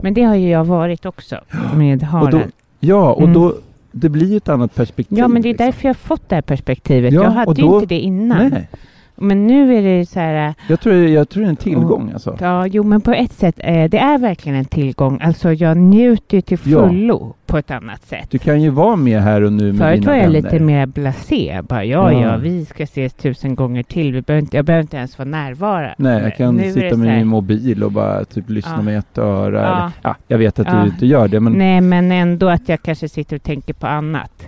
[0.00, 1.40] Men det har ju jag varit också
[1.74, 2.30] med Och Harald.
[2.30, 2.40] då,
[2.80, 3.32] ja, och Mm.
[3.34, 3.54] då,
[3.92, 5.18] det blir ju ett annat perspektiv.
[5.18, 5.66] ja, men det är liksom.
[5.66, 7.12] därför jag har fått det här perspektivet.
[7.12, 8.48] Ja, jag hade och ju då- inte det innan.
[8.48, 8.68] Nej.
[9.18, 10.54] Men nu är det så här...
[10.68, 12.36] Jag tror, jag tror det är en tillgång alltså.
[12.40, 15.20] Ja, jo, men på ett sätt, eh, det är verkligen en tillgång.
[15.22, 16.88] Alltså, jag njuter ju till Ja.
[16.88, 18.26] fullo på ett annat sätt.
[18.30, 20.42] Du kan ju vara med här och nu med Förut dina var jag vänner.
[20.42, 21.60] lite mer blasé.
[21.68, 22.36] Bara, ja, ja, Ja.
[22.36, 24.12] vi ska ses tusen gånger till.
[24.12, 25.94] Vi behöver inte, jag behöver inte ens vara närvarande.
[25.98, 28.82] Nej, jag kan Nu sitta med min mobil och bara typ lyssna Ja.
[28.82, 29.60] med ett öra.
[29.62, 29.92] Ja.
[30.02, 30.74] Ja, jag vet att Ja.
[30.80, 33.86] du inte gör det, men Nej, men ändå att jag kanske sitter och tänker på
[33.86, 34.46] annat.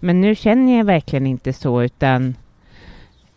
[0.00, 2.34] Men nu känner jag verkligen inte så, utan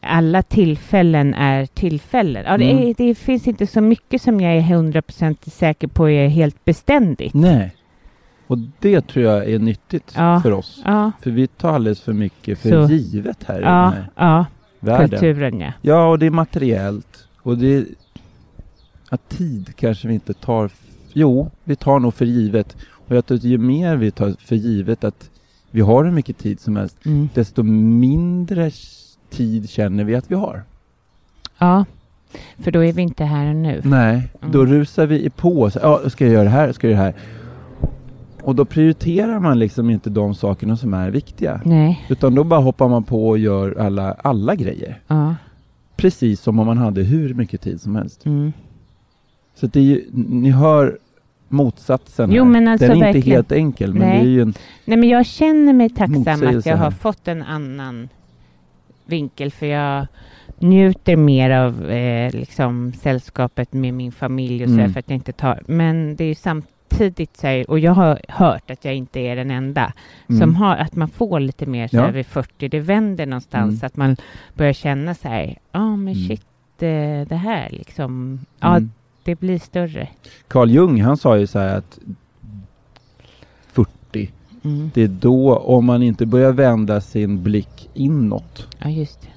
[0.06, 2.44] alla tillfällen är tillfällen.
[2.48, 2.84] Ja, det, Mm.
[2.90, 7.34] är, det finns inte så mycket som jag är hundraprocentigt säker på är helt beständigt.
[7.34, 7.76] nej.
[8.48, 10.40] Och det tror jag är nyttigt Ja.
[10.42, 10.82] för oss.
[10.86, 12.94] Ja, För vi tar alldeles för mycket för Så.
[12.94, 14.46] givet här i ja, den här
[14.80, 15.10] världen.
[15.10, 15.72] kulturen ja.
[15.82, 17.28] Ja, och det är materiellt.
[17.42, 17.86] Och det är...
[19.10, 20.70] Att tid kanske vi inte tar...
[21.14, 22.76] Jo, vi tar nog för givet.
[23.08, 25.30] Och jag tror att ju mer vi tar för givet att
[25.72, 27.30] vi har hur mycket tid som helst, Mm.
[27.34, 28.72] desto mindre
[29.34, 30.64] tid känner vi att vi har.
[31.60, 31.86] Ja,
[32.60, 33.82] för då är vi inte här och nu.
[33.84, 34.74] Nej, då Mm.
[34.74, 35.70] rusar vi på.
[35.70, 36.72] Så, ja, ska jag göra det här?
[36.72, 37.22] Ska jag göra det här?
[38.44, 41.62] Och då prioriterar man liksom inte de sakerna som är viktiga.
[41.66, 42.06] Nej.
[42.10, 45.00] Utan då bara hoppar man på och gör alla, alla grejer.
[45.08, 45.36] Ja.
[45.96, 48.26] Precis som om man hade hur mycket tid som helst.
[48.26, 48.54] Mm.
[49.56, 50.98] Så det är ju, ni hör
[51.48, 53.36] motsatsen Jo, men alltså Den är inte verkligen.
[53.38, 54.18] helt enkel, men Nej.
[54.20, 54.54] det är ju en...
[54.86, 58.10] Nej, men jag känner mig tacksam att jag har fått en annan
[59.06, 60.08] vinkel, för jag
[60.60, 64.94] njuter mer av eh, liksom, sällskapet med min familj och så, Mm.
[64.94, 65.62] för att jag inte tar...
[65.68, 69.52] Men det är samtidigt så här, och jag har hört att jag inte är den
[69.52, 69.94] enda,
[70.30, 70.42] Mm.
[70.42, 72.12] som har att man får lite mer så här Ja.
[72.12, 73.86] vid 40, det vänder någonstans, Mm.
[73.88, 74.18] att man
[74.54, 76.28] börjar känna så här, ja men Mm.
[76.28, 76.46] shit,
[76.80, 78.92] det, det här liksom, ja, Mm.
[79.24, 80.08] det blir större.
[80.48, 82.16] Carl Jung, han sa ju så här att 40,
[84.64, 84.92] Mm.
[84.94, 89.28] det är då, om man inte börjar vända sin blick inåt, Ja, just det.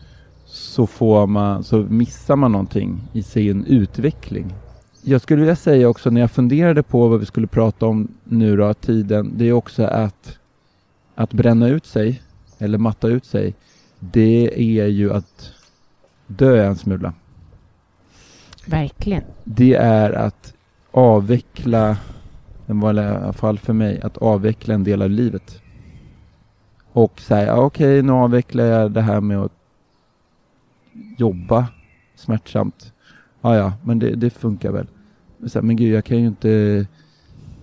[0.47, 4.55] så, får man, så missar man någonting i sin utveckling.
[5.03, 8.57] Jag skulle vilja säga också när jag funderade på vad vi skulle prata om nu
[8.57, 10.39] då, tiden, det är också att,
[11.15, 12.23] att bränna ut sig,
[12.59, 13.55] eller matta ut sig,
[14.01, 15.51] det är ju att
[16.27, 17.13] dö en smula.
[18.67, 19.23] Verkligen.
[19.45, 20.55] Det är att
[20.91, 21.97] avveckla,
[22.67, 25.63] den var i alla fall för mig, att avveckla en del av livet.
[26.93, 29.53] Och säga, ja, okej nu avvecklar jag det här med att
[31.19, 31.67] jobba
[32.15, 32.93] smärtsamt.
[33.41, 34.87] Ja, ja, men det, det funkar väl.
[35.39, 36.87] Men, så här, men gud, jag kan ju inte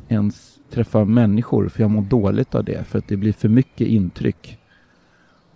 [0.08, 3.88] ens träffa människor för jag mår dåligt av det för att det blir för mycket
[3.88, 4.60] intryck.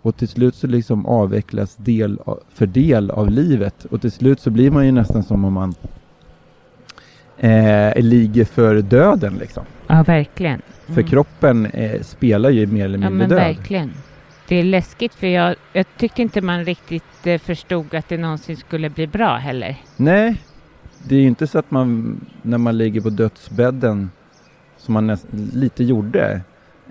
[0.02, 4.40] Och till slut så liksom avvecklas del av, för del av livet och till slut
[4.40, 5.74] så blir man ju nästan som om man
[7.38, 9.64] eh, ligger för döden liksom.
[9.86, 10.62] Ja, verkligen.
[10.86, 11.06] För Mm.
[11.06, 13.38] kroppen eh, spelar ju mer eller Ja, mindre men död.
[13.38, 13.92] verkligen.
[14.48, 18.56] Det är läskigt för jag, jag tyckte inte man riktigt eh, förstod att det någonsin
[18.56, 19.76] skulle bli bra heller.
[19.96, 20.42] Nej,
[21.08, 24.10] det är ju inte så att man när man ligger på dödsbädden
[24.76, 26.40] som man näst, lite gjorde,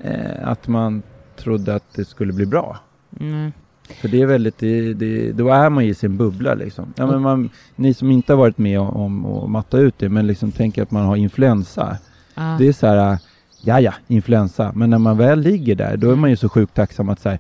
[0.04, 1.02] eh, att man
[1.36, 2.78] trodde att det skulle bli bra.
[3.20, 3.52] Mm.
[3.88, 6.94] För det är väldigt, det, det, då är man i sin bubbla liksom.
[6.98, 10.28] Ja, men man, ni som inte har varit med om att matta ut det, men
[10.28, 11.98] liksom tänker att man har influensa.
[12.36, 12.56] Ja.
[12.60, 13.18] Det är så här,
[13.62, 14.72] ja ja, influensa.
[14.76, 17.38] Men när man väl ligger där, då är man ju så sjukt tacksam att säga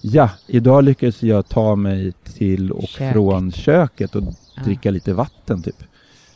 [0.00, 3.12] Ja, idag lyckades jag ta mig till och Köket.
[3.12, 4.22] från köket och
[4.56, 4.62] Ja.
[4.64, 5.82] dricka lite vatten typ.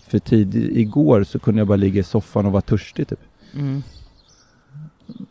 [0.08, 3.18] För tid, igår så kunde jag bara ligga i soffan och vara törstig typ.
[3.54, 3.82] Mm.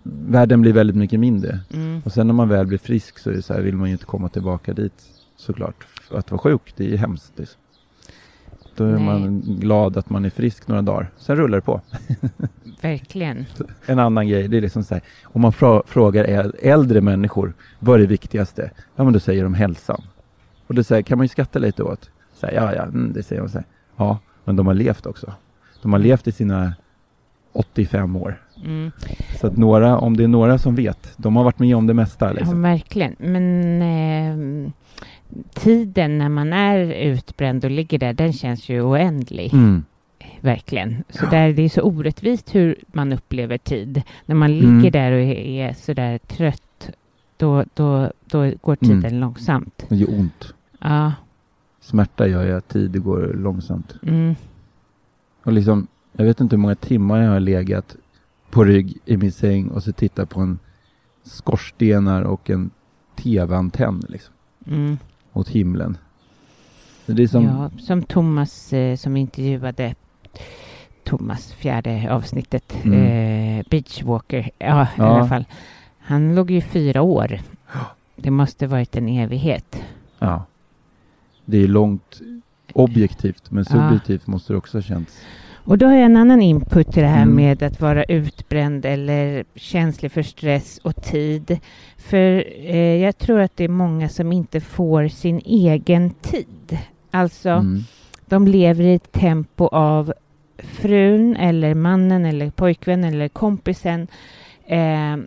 [0.04, 1.60] Världen blir väldigt mycket mindre.
[1.74, 2.02] Mm.
[2.06, 3.94] Och sen när man väl blir frisk så är det så här, vill man ju
[3.94, 5.04] inte komma tillbaka dit
[5.36, 5.88] såklart.
[6.12, 7.34] Att vara sjuk, det är ju hemskt.
[7.40, 7.62] Liksom.
[8.76, 9.04] Då är Nej.
[9.04, 11.12] man glad att man är frisk några dagar.
[11.18, 11.82] Sen rullar det på.
[12.82, 13.46] Verkligen.
[13.86, 17.54] En annan grej, det är liksom så här, om man frå- frågar äl- äldre människor,
[17.80, 18.72] vad är det viktigaste?
[18.96, 20.02] Ja, men då säger de hälsan.
[20.68, 22.10] Och det kan man ju skratta lite åt.
[22.34, 23.68] Så här, ja, ja, mm, det säger de så här.
[23.98, 25.34] Ja, men de har levt också.
[25.82, 26.74] De har levt i sina
[27.54, 28.42] 85 år.
[28.66, 28.92] Mm.
[29.42, 31.94] Så att några, om det är några som vet, de har varit med om det
[31.94, 32.26] mesta.
[32.28, 32.62] Ja, Liksom.
[32.62, 33.16] verkligen.
[33.20, 34.72] Men eh,
[35.54, 39.54] tiden när man är utbränd och ligger där, den känns ju oändlig.
[39.54, 39.84] Mm.
[40.42, 41.04] Verkligen.
[41.10, 44.02] Så där, det är så orättvist hur man upplever tid.
[44.26, 44.78] När man Mm.
[44.78, 46.90] ligger där och är, är så där trött,
[47.38, 49.20] då, då, då går tiden Mm.
[49.20, 49.86] långsamt.
[49.90, 50.54] Det gör ont.
[50.80, 51.12] Ja.
[51.82, 53.96] Smärta gör ju att tid går långsamt.
[54.08, 54.36] Mm.
[55.44, 57.96] Och liksom, jag vet inte hur många timmar jag har legat
[58.52, 60.60] på rygg i min säng och så tittat på en
[61.24, 62.72] skorstenar och en
[63.16, 64.34] tv-antenn liksom,
[64.68, 64.98] Mm.
[65.34, 65.98] mot himlen.
[67.06, 69.96] Så det är som, Ja, som Thomas eh, som intervjuade
[71.04, 73.00] Thomas, fjärde avsnittet, Mm.
[73.60, 75.04] eh, Beachwalker, ja, i Ja.
[75.06, 75.46] alla fall.
[76.00, 77.40] Han låg ju fyra år.
[78.16, 79.84] Det måste varit en evighet.
[80.20, 80.46] ja.
[81.46, 82.22] det är långt
[82.74, 83.76] objektivt men Ja.
[83.76, 85.22] subjektivt måste det också ha känts.
[85.64, 87.36] Och då har jag en annan input till det här Mm.
[87.36, 91.60] med att vara utbränd eller känslig för stress och tid.
[91.98, 96.78] För eh, jag tror att det är många som inte får sin egen tid.
[97.12, 97.80] Alltså, Mm.
[98.26, 100.14] de lever i ett tempo av
[100.58, 104.08] frun eller mannen eller pojkvännen eller kompisen
[104.66, 105.18] eh,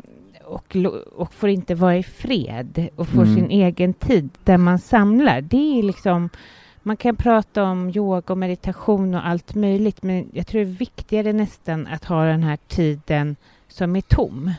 [0.44, 0.76] och,
[1.16, 3.34] och får inte vara i fred och får Mm.
[3.34, 5.40] sin egen tid där man samlar.
[5.40, 6.28] Det är liksom
[6.86, 10.74] man kan prata om yoga och meditation och allt möjligt men jag tror det är
[10.74, 13.36] viktigare nästan att ha den här tiden
[13.68, 14.50] som är tom.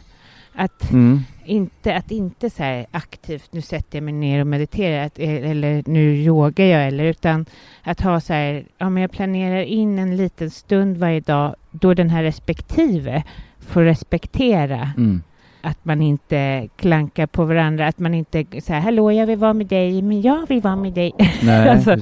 [0.57, 1.19] Att Mm.
[1.45, 5.83] inte, att inte så här aktivt, nu sätter jag mig ner och mediterar, att, eller
[5.85, 7.45] nu yogar jag, eller, utan
[7.83, 11.93] att ha så här, ja men jag planerar in en liten stund varje dag då
[11.93, 13.23] den här respektive
[13.59, 15.21] får respektera Mm.
[15.65, 19.67] Att man inte klankar på varandra, att man inte säger hallå jag vill vara med
[19.67, 21.11] dig, men jag vill vara med dig.
[21.43, 21.97] Nej, Alltså,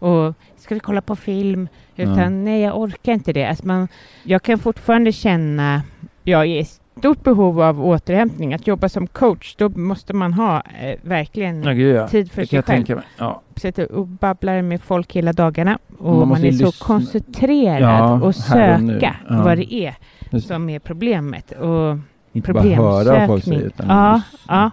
[0.00, 1.68] och ska vi kolla på film?
[1.96, 2.28] Utan Ja.
[2.28, 3.44] nej, jag orkar inte det.
[3.44, 3.88] Alltså man,
[4.22, 5.82] jag kan fortfarande känna,
[6.22, 6.64] jag är i
[6.98, 8.54] stort behov av återhämtning.
[8.54, 12.08] Att jobba som coach, då måste man ha eh, verkligen gud, ja.
[12.08, 12.88] tid för Det sig själv.
[12.96, 13.04] mig.
[13.18, 13.42] Ja.
[13.56, 16.86] Sitter och babblar med folk hela dagarna och Man man, är ju så lyssna.
[16.86, 19.42] koncentrerad Ja, och här och söka Ja.
[19.42, 19.94] vad det är
[20.40, 21.52] som är problemet.
[21.52, 21.96] Och
[22.36, 24.70] Inte bara höra vad folk säger utan Ja, ja,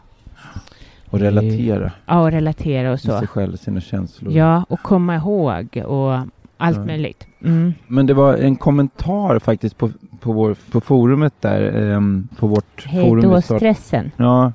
[1.09, 3.19] Och relatera ja, och relatera och så.
[3.19, 4.33] sig själv sina känslor.
[4.33, 6.13] Ja, och komma ihåg och
[6.57, 6.85] allt Ja.
[6.85, 7.27] möjligt.
[7.43, 7.73] Mm.
[7.87, 9.89] Men det var en kommentar faktiskt på,
[10.19, 11.61] på, vår, på forumet där,
[11.91, 13.31] ehm, på vårt Hej forum.
[13.31, 14.11] då stressen.
[14.17, 14.53] Ja,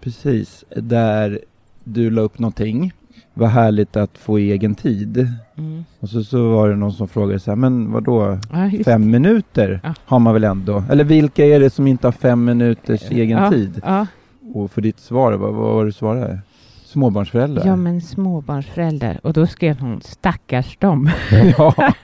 [0.00, 0.64] precis.
[0.76, 1.40] Där
[1.84, 2.92] du la upp någonting.
[3.34, 5.28] Vad härligt att få egen tid.
[5.58, 5.84] Mm.
[6.00, 8.38] Och så, så var det någon som frågade så här, men vad då?
[8.52, 9.94] Ja, Fem minuter Ja.
[10.04, 10.84] har man väl ändå?
[10.90, 13.80] Eller vilka är det som inte har fem minuters egen ja, tid?
[13.84, 14.06] Ja.
[14.54, 16.38] Och för ditt svar, vad, vad var du svarade?
[16.84, 17.66] Småbarnsföräldrar?
[17.66, 19.20] ja, men småbarnsföräldrar.
[19.22, 21.10] Och då skrev hon stackars dem.
[21.58, 21.74] ja,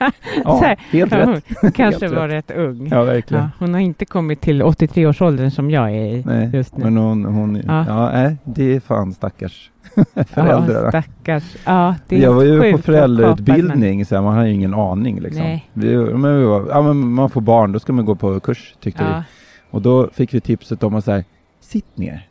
[0.43, 1.43] ja här, helt rätt.
[1.73, 2.49] Kanske Helt var rätt.
[2.51, 2.87] rätt ung.
[2.91, 3.43] Ja, verkligen.
[3.43, 6.83] Ja, hon har inte kommit till 83-årsåldern som jag är Nej, just nu.
[6.83, 7.85] men hon, hon ja.
[7.87, 8.11] Ja.
[8.11, 9.71] nej, det är fan stackars
[10.13, 10.89] ja, föräldrar.
[10.89, 11.55] stackars.
[11.65, 15.19] Ja, det är jag var ju på föräldrautbildning, så här, man har ju ingen aning
[15.19, 15.59] liksom.
[15.73, 18.75] Vi, men vi var, ja, men man får barn, då ska man gå på kurs
[18.79, 19.17] tyckte kapad.
[19.17, 19.23] vi.
[19.71, 21.23] Och då fick vi tipset om att säga,
[21.59, 22.27] sitt ner.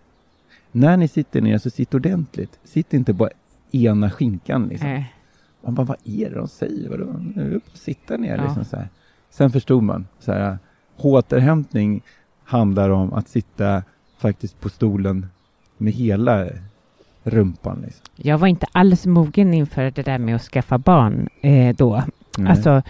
[0.73, 2.59] När ni sitter ner så sitt ordentligt.
[2.65, 3.29] Sitt inte på
[3.73, 4.89] ena skinkan Ja, liksom.
[4.89, 5.15] nej.
[5.65, 6.89] Man bara, vad är det de säger?
[6.91, 7.15] Vadå?
[7.75, 8.43] Sitta ner Ja.
[8.45, 8.89] liksom så här.
[9.31, 10.59] Sen förstod man, så här,
[10.97, 12.03] återhämtning
[12.45, 13.83] handlar om att sitta
[14.19, 15.27] faktiskt på stolen
[15.77, 16.47] med hela
[17.25, 17.79] rumpan.
[17.85, 18.05] Liksom.
[18.17, 22.03] Jag var inte alls mogen inför det där med att skaffa barn eh, då.
[22.39, 22.51] Nej.
[22.51, 22.83] Alltså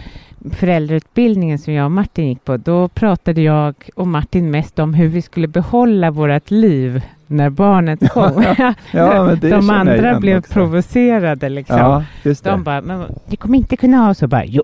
[0.51, 5.07] föräldrautbildningen som jag och Martin gick på, då pratade jag och Martin mest om hur
[5.07, 8.43] vi skulle behålla vårt liv när barnet kom.
[8.91, 10.53] Ja, men det De andra blev också.
[10.53, 11.77] provocerade liksom.
[11.77, 12.03] Ja.
[12.43, 14.63] De bara, men vi kommer inte kunna ha så bara, jo,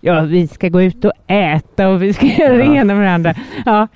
[0.00, 2.74] ja, vi ska gå ut och äta och vi ska göra Ja.
[2.74, 3.34] ena med det andra.
[3.66, 3.88] Ja.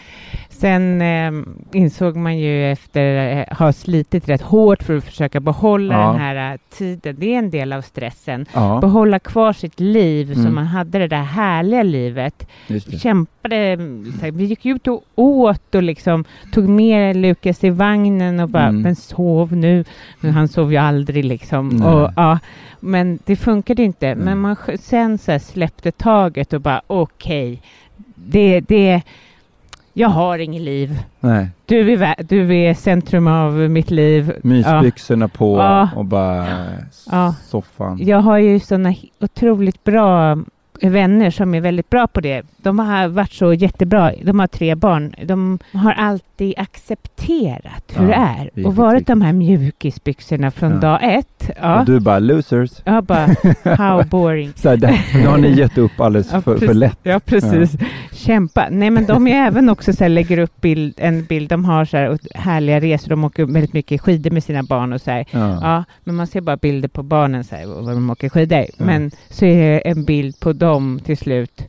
[0.59, 1.33] Sen eh,
[1.73, 6.07] insåg man ju efter att ha slitit rätt hårt för att försöka behålla Ja.
[6.13, 8.47] den här eh, tiden, det är en del av stressen.
[8.55, 10.45] Ja, Behålla kvar sitt liv Mm.
[10.45, 12.49] så man hade det där härliga livet.
[13.03, 13.77] Kämpade,
[14.33, 18.83] vi gick ut och åt och liksom tog med Lukas i vagnen och bara, Mm.
[18.83, 19.85] men sov nu.
[20.21, 21.83] Men han sov ju aldrig liksom.
[21.83, 22.39] Och, ja,
[22.81, 24.09] men det funkade inte.
[24.09, 24.25] Mm.
[24.25, 27.63] Men man sen så släppte taget och bara, okej,
[28.15, 29.03] det, det,
[29.99, 30.99] jag har inget liv.
[31.21, 31.49] Nej.
[31.67, 34.33] Du är, du är centrum av mitt liv.
[34.35, 34.41] Ja.
[34.49, 35.89] Mysbyxorna på Ja.
[35.97, 36.47] och bara
[37.11, 37.35] Ja.
[37.45, 37.99] soffan.
[38.01, 40.39] Jag har ju sådana otroligt bra
[40.83, 42.43] vänner som är väldigt bra på det.
[42.57, 44.13] De har varit så jättebra.
[44.23, 45.15] De har tre barn.
[45.25, 50.77] De har alltid accepterat hur Ja, det är och varit de här mjukisbyxorna från Ja.
[50.79, 51.51] dag ett.
[51.63, 51.81] Ja.
[51.81, 52.71] Och du bara losers.
[52.85, 53.27] Jag bara,
[53.77, 54.53] how boring.
[54.57, 56.77] Så här, där, nu har ni gett upp alldeles Ja, för, för precis.
[56.77, 56.99] lätt.
[57.03, 57.77] Ja, precis.
[58.13, 58.67] Kämpa.
[58.71, 61.49] Nej, men de är även också så här, lägger upp bild, en bild.
[61.49, 63.11] De har så här härliga resor.
[63.11, 65.25] De åker väldigt mycket skidor med sina barn och så här.
[65.31, 65.59] Ja.
[65.63, 68.59] Ja, men man ser bara bilder på barnen så här, och vad de åker skidor.
[68.59, 68.85] Ja.
[68.85, 71.63] Men så är det en bild på dem till slut.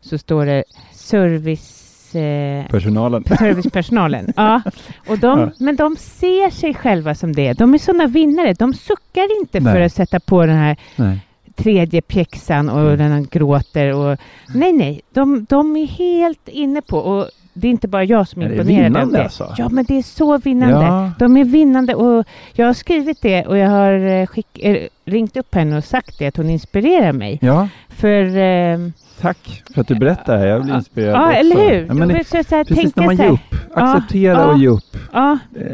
[0.00, 2.14] Så står det service...
[2.14, 3.24] Eh, Personalen.
[3.38, 4.32] servicepersonalen.
[4.36, 4.62] ja.
[5.08, 5.50] Och de, Ja.
[5.58, 7.52] Men de ser sig själva som det.
[7.52, 8.52] De är sådana vinnare.
[8.54, 9.84] De suckar inte för Nej.
[9.84, 11.18] att sätta på den här Nej.
[11.54, 12.98] tredje pjäxan och Mm.
[12.98, 13.94] den gråter.
[13.94, 14.18] Och,
[14.54, 15.00] nej, nej.
[15.12, 16.98] De, de är helt inne på...
[16.98, 19.24] Och det är inte bara jag som är Ja, det är imponerad vinnande det.
[19.24, 19.54] alltså.
[19.58, 20.86] Ja, men det är så vinnande.
[20.86, 21.10] Ja.
[21.18, 25.36] De är vinnande och jag har skrivit det och jag har eh, skick, eh, ringt
[25.36, 27.38] upp henne och sagt det att hon inspirerar mig.
[27.42, 28.36] Ja, För...
[28.36, 28.78] Eh,
[29.20, 30.46] tack för att du berättar.
[30.46, 31.38] Jag blir inspirerad ja, också.
[31.38, 31.86] eller hur?
[31.86, 33.74] Ja, men det, så, så här, precis när man ger här, upp.
[33.74, 34.96] Acceptera ja, och ge upp.
[35.12, 35.66] Ja, Eh,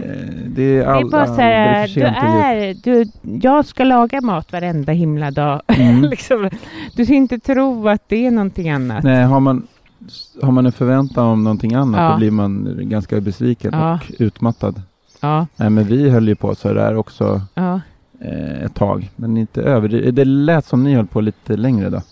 [0.46, 3.10] det är, all, det är bara så här, du är, du,
[3.42, 5.62] jag ska laga mat varenda himla dag.
[5.66, 6.02] Mm.
[6.10, 6.50] liksom,
[6.96, 9.04] du ska inte tro att det är någonting annat.
[9.04, 9.66] Nej, har man,
[10.42, 12.10] har man en förväntan om någonting annat Ja.
[12.10, 13.94] då blir man ganska besviken Ja.
[13.94, 14.82] och utmattad.
[15.20, 17.80] Ja, Nej, men vi höll ju på så där också ja.
[18.20, 19.88] eh, ett tag, men inte över.
[19.88, 22.02] Det, det lät som ni höll på lite längre då.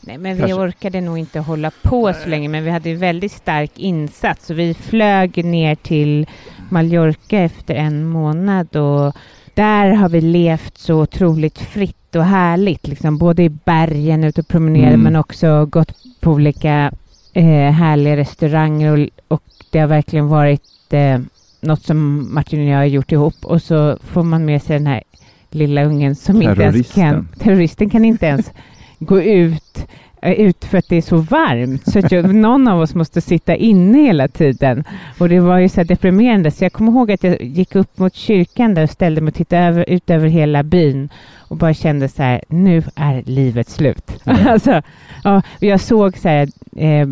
[0.00, 0.56] Nej, men vi Kanske.
[0.60, 4.50] orkade nog inte hålla på så länge, men vi hade en väldigt stark insats.
[4.50, 6.26] Och vi flög ner till
[6.70, 9.16] Mallorca efter en månad och
[9.58, 14.48] där har vi levt så otroligt fritt och härligt, liksom både i bergen, ute och
[14.48, 15.00] promenerat, Mm.
[15.00, 16.92] men också gått på olika
[17.32, 21.18] eh, härliga restauranger och, och det har verkligen varit eh,
[21.60, 23.34] något som Martin och jag har gjort ihop.
[23.42, 25.02] Och så får man med sig den här
[25.50, 27.28] lilla ungen som inte ens kan...
[27.38, 27.90] Terroristen.
[27.92, 28.52] Kan inte ens
[28.98, 29.86] gå ut
[30.22, 31.92] ut för att det är så varmt.
[31.92, 34.84] Så att jag, någon av oss måste sitta inne hela tiden.
[35.18, 36.50] Och det var ju så deprimerande.
[36.50, 39.34] Så jag kommer ihåg att jag gick upp mot kyrkan där och ställde mig och
[39.34, 44.12] tittade över, ut över hela byn och bara kände så här, nu är livet slut.
[44.24, 44.36] Ja.
[44.50, 44.82] alltså,
[45.24, 47.08] ja, jag såg så här, eh,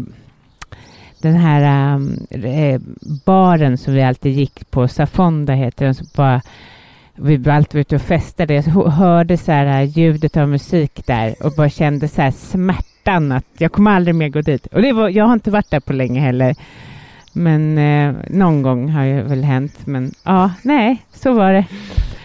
[1.23, 2.81] den här um, eh,
[3.25, 6.43] baren som vi alltid gick på, Safonda heter den, så bara
[7.15, 8.55] vi var alltid ute och festade.
[8.55, 12.31] Jag hö- hörde så här ljudet av musik där och bara kände så här
[13.07, 14.67] smärtan att jag kommer aldrig mer gå dit.
[14.67, 16.55] Och det var, jag har inte varit där på länge heller.
[17.33, 19.87] Men eh, någon gång har det väl hänt.
[19.87, 21.67] Men ja, nej, så var det.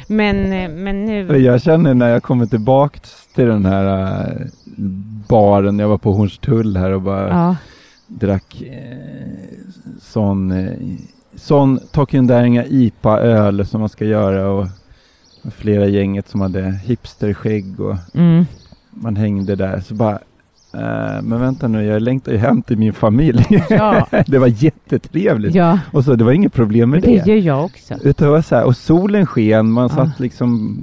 [0.07, 1.37] Men, eh, men nu...
[1.37, 2.99] Jag känner när jag kommer tillbaka
[3.35, 4.47] till den här eh,
[5.27, 7.55] baren, jag var på Hornstull här och bara Ja,
[8.07, 8.97] drack eh,
[10.01, 10.73] sån, eh,
[11.35, 12.23] sån Tokyo
[12.69, 14.67] IPA-öl som man ska göra och,
[15.43, 18.45] och flera gänget som hade hipsterskägg och mm,
[18.89, 20.19] man hängde där så bara
[21.23, 23.45] men vänta nu, jag längtar ju hem till min familj.
[23.69, 24.07] Ja.
[24.27, 25.55] det var jättetrevligt.
[25.55, 27.31] ja, Och så, det var inget problem med det det.
[27.31, 27.93] gör jag också.
[28.03, 29.89] Utan var så här, och solen sken, man Ja.
[29.95, 30.79] satt liksom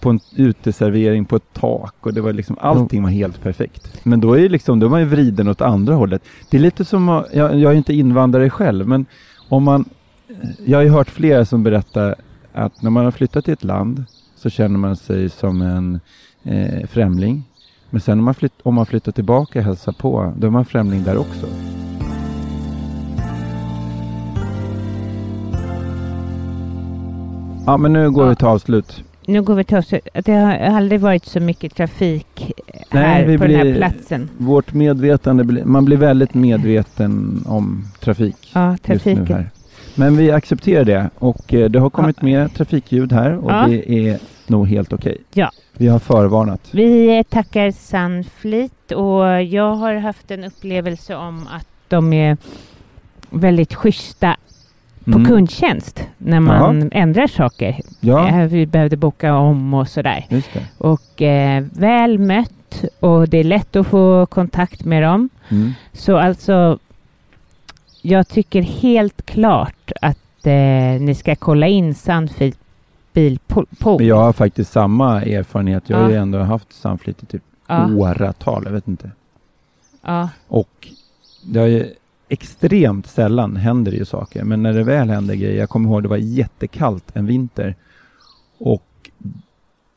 [0.00, 4.00] på en uteservering på ett tak och det var liksom, allting var helt perfekt.
[4.04, 6.22] Men då är ju liksom, då är man ju vriden åt andra hållet.
[6.50, 9.06] Det är lite som, jag, jag är inte invandrare själv, men
[9.48, 9.84] om man,
[10.64, 12.14] jag har ju hört flera som berättar
[12.52, 14.04] att när man har flyttat till ett land
[14.36, 16.00] så känner man sig som en
[16.42, 17.44] eh, främling.
[17.90, 20.64] Men sen om man, flytt, om man flyttar tillbaka och hälsar på, då är man
[20.64, 21.46] främling där också.
[27.66, 28.30] Ja, men nu går Ja.
[28.30, 29.04] vi till avslut.
[29.26, 29.94] Nu går vi till oss.
[30.24, 32.52] Det har aldrig varit så mycket trafik
[32.92, 34.28] Nej, här på den här blir- platsen.
[34.38, 38.50] Vårt medvetande, blir- man blir väldigt medveten om trafik.
[38.54, 39.26] Ja, just nu trafiken.
[39.36, 39.50] här.
[40.00, 43.66] Men vi accepterar det och eh, det har kommit med trafikljud här och Ja.
[43.66, 45.16] det är nog helt okej.
[45.32, 45.50] Ja.
[45.76, 46.60] Vi har förvarnat.
[46.72, 52.36] Vi tackar Sunfleet och jag har haft en upplevelse om att de är
[53.30, 54.36] väldigt schyssta
[55.04, 55.24] på Mm.
[55.26, 57.80] kundtjänst när man ändrar saker.
[58.00, 60.26] Ja, Eh, Vi behövde boka om och sådär.
[60.78, 65.28] Och eh, väl mött och det är lätt att få kontakt med dem.
[65.48, 65.72] Mm.
[65.92, 66.78] Så alltså,
[68.02, 72.58] jag tycker helt klart att eh, ni ska kolla in Sunfleet
[73.12, 73.66] bilpool.
[73.98, 75.84] Men jag har faktiskt samma erfarenhet.
[75.90, 76.10] Jag har Ja.
[76.10, 77.94] ju ändå haft Sunfleet i typ Ja.
[77.94, 79.10] åratal, jag vet inte.
[80.02, 80.88] Ja, Och
[81.46, 81.86] det har ju
[82.28, 84.44] extremt sällan händer det ju saker.
[84.44, 87.74] Men när det väl händer grejer, jag kommer ihåg det var jättekallt en vinter
[88.58, 89.10] och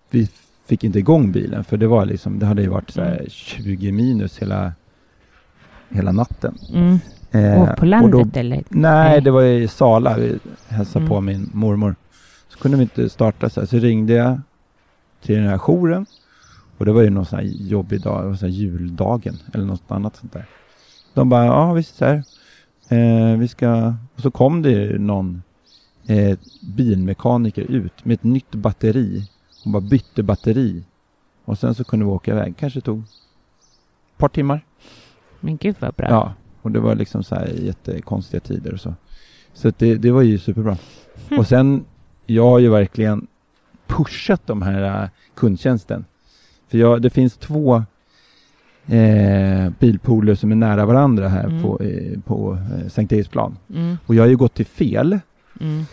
[0.10, 0.30] vi
[0.66, 3.30] fick inte igång bilen för det var liksom, det hade ju varit så här Mm.
[3.30, 4.74] 20 minus hela,
[5.90, 6.58] hela natten.
[6.74, 7.00] mm.
[7.34, 8.56] Eh, och på och landet då- eller?
[8.56, 8.64] Nej,
[9.10, 9.22] Nej.
[9.22, 10.18] det var i Sala.
[10.18, 11.10] Vi hälsade Mm.
[11.10, 11.96] på min mormor.
[12.50, 13.68] Så kunde vi inte starta så här.
[13.68, 14.42] Så ringde jag
[15.22, 16.06] till den här jouren.
[16.78, 18.24] Och det var ju någon sån här jobbig dag.
[18.24, 20.46] Det var så här juldagen eller något annat sånt där.
[21.14, 22.24] De bara, ja visst så här.
[22.90, 23.94] Eh, vi ska...
[24.16, 25.44] Och så kom det någon
[26.08, 26.38] eh,
[26.76, 29.30] bilmekaniker ut med ett nytt batteri.
[29.64, 30.84] Hon bara bytte batteri.
[31.46, 32.54] Och sen så kunde vi åka iväg.
[32.58, 34.66] Kanske tog ett par timmar.
[35.40, 36.08] Men gud vad bra.
[36.10, 36.34] Ja,
[36.64, 38.94] och det var liksom så här jättekonstiga tider och så.
[39.54, 40.78] Så det, det var ju superbra.
[41.28, 41.40] Mm.
[41.40, 41.86] Och sen,
[42.26, 43.28] jag har ju verkligen
[43.88, 46.06] pushat de här uh, kundtjänsten.
[46.68, 47.84] För jag, det finns två
[48.88, 51.62] eh, bilpooler som är nära varandra här Mm.
[51.64, 53.58] på, eh, på eh, Sankt Eriksplan.
[53.74, 55.20] Mm, Och jag har ju gått till fel
[55.62, 55.86] mm,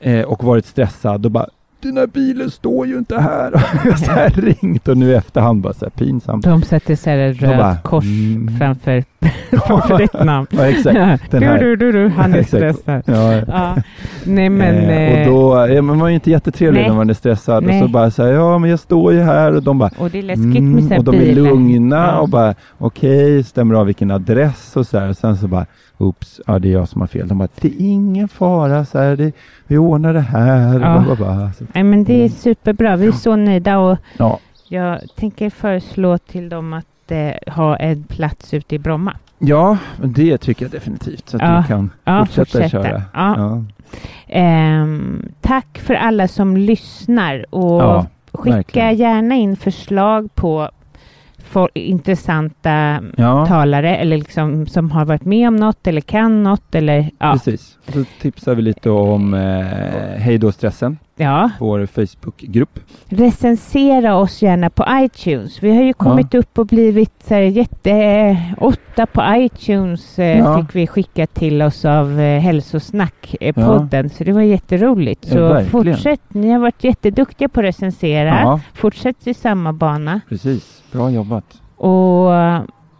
[0.00, 1.48] eh, och varit stressad och bara
[1.88, 3.50] den här bilen står ju inte här.
[3.96, 6.44] så här ringt och nu i efterhand bara så här pinsamt.
[6.44, 8.58] De sätter så här ett rött bara, kors mm.
[8.58, 9.04] framför,
[9.66, 10.46] framför ditt namn.
[10.50, 11.30] Ja, exakt.
[11.30, 11.58] Den du, här.
[11.58, 13.02] du, du, du, han är stressad.
[13.06, 13.32] Ja.
[13.48, 13.76] Ja.
[14.24, 14.74] Nej men...
[14.74, 16.88] eh, eh, och då, ja, man var ju inte jättetrevlig nej.
[16.88, 17.64] när man är stressad.
[17.64, 17.82] Nej.
[17.82, 20.10] Och så bara så här, ja men jag står ju här och de bara och
[20.10, 21.50] det är läskigt med så här och de är bilar.
[21.50, 22.18] lugna Ja.
[22.18, 25.08] och bara okej, stämmer av vilken adress och så här.
[25.08, 25.66] Och sen så bara
[25.98, 27.28] oops, ja det är jag som har fel.
[27.28, 29.32] De bara det är ingen fara, så här, det,
[29.66, 30.72] vi ordnar det här.
[30.72, 30.78] Ja.
[30.78, 31.52] Bla, bla, bla.
[31.52, 32.96] Så, Nej men det är superbra.
[32.96, 34.38] Vi är så nöjda och ja.
[34.68, 39.16] jag tänker föreslå till dem att eh, ha en plats ute i Bromma.
[39.38, 41.28] ja, det tycker jag definitivt.
[41.28, 41.56] Så att Ja.
[41.62, 42.82] du kan Ja, fortsätta, fortsätta.
[42.88, 43.02] köra.
[43.14, 43.64] Ja.
[44.28, 48.96] Ehm, tack för alla som lyssnar och skicka verkligen.
[48.96, 50.70] gärna in förslag på
[51.54, 53.46] for, intressanta Ja.
[53.46, 57.32] talare eller liksom som har varit med om något eller kan något eller ja.
[57.32, 57.78] Precis.
[57.88, 59.40] Så tipsar vi lite om eh,
[60.18, 61.50] Hej då stressen, ja.
[61.60, 62.78] vår Facebookgrupp.
[63.08, 65.62] Recensera oss gärna på iTunes.
[65.62, 68.36] Vi har ju kommit upp och blivit så här, jätte...
[68.60, 70.58] Åtta på iTunes eh, Ja.
[70.62, 73.66] fick vi skicka till oss av eh, Hälsosnack, eh, Ja.
[73.66, 74.10] podden.
[74.10, 75.26] Så det var jätteroligt.
[75.28, 76.20] Ja, Så fortsätt.
[76.28, 78.40] Ni har varit jätteduktiga på att recensera.
[78.40, 78.60] Ja.
[78.74, 80.20] Fortsätt i samma bana.
[80.28, 81.44] Precis, bra jobbat.
[81.76, 82.30] Och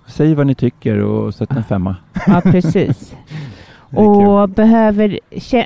[0.07, 1.97] Säg vad ni tycker och sätt en femma.
[2.27, 3.15] ja, precis.
[3.97, 5.19] Och behöver,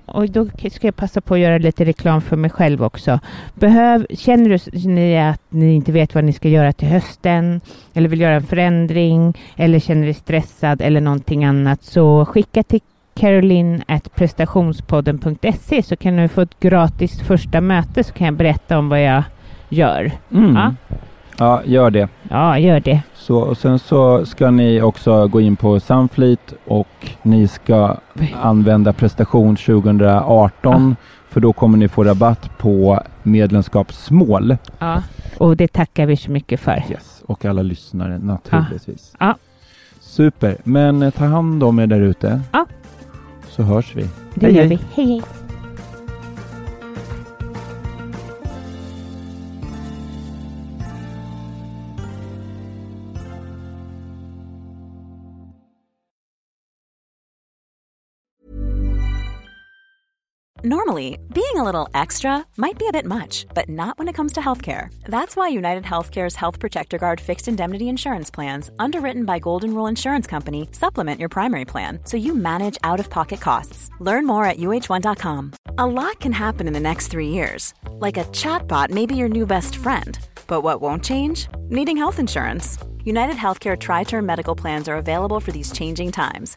[0.07, 3.21] och då ska jag passa på att göra lite reklam för mig själv också.
[3.55, 7.61] Behöv, känner du ni att ni inte vet vad ni ska göra till hösten
[7.95, 12.81] eller vill göra en förändring eller känner dig stressad eller någonting annat så skicka till
[13.15, 18.79] Caroline at prestationspodden.se så kan du få ett gratis första möte så kan jag berätta
[18.79, 19.23] om vad jag
[19.69, 20.11] gör.
[20.33, 20.55] Mm.
[20.55, 20.75] Ja.
[21.39, 22.09] Ja, gör det.
[22.31, 23.01] Ja, gör det.
[23.29, 27.97] Så, och sen så ska ni också gå in på Sunfleet och ni ska
[28.43, 30.97] använda prestation 2018
[31.29, 34.57] för då kommer ni få rabatt på medlemskapsmål.
[34.79, 35.03] Ja.
[35.39, 36.85] Och det tackar vi så mycket för.
[36.91, 37.23] Yes.
[37.27, 39.15] Och alla lyssnare naturligtvis.
[39.19, 39.37] Ja.
[40.01, 42.41] Super, men eh, ta hand om er där ute.
[42.53, 42.67] Ja.
[43.49, 44.09] Så hörs vi.
[44.35, 44.69] Det Hej, gör hej.
[44.69, 45.03] vi.
[45.03, 45.23] Hej, hej.
[60.65, 64.33] Normally, being a little extra might be a bit much, but not when it comes
[64.33, 64.93] to healthcare.
[65.05, 69.87] That's why United Healthcare's Health Protector Guard fixed indemnity insurance plans, underwritten by Golden Rule
[69.87, 73.89] Insurance Company, supplement your primary plan so you manage out of pocket costs.
[74.01, 75.53] Learn more at uh1.com.
[75.79, 77.73] A lot can happen in the next three years.
[77.93, 80.19] Like a chatbot may be your new best friend.
[80.49, 81.47] But what won't change?
[81.69, 82.79] Needing health insurance.
[83.05, 86.57] United Healthcare Tri Term Medical Plans are available for these changing times.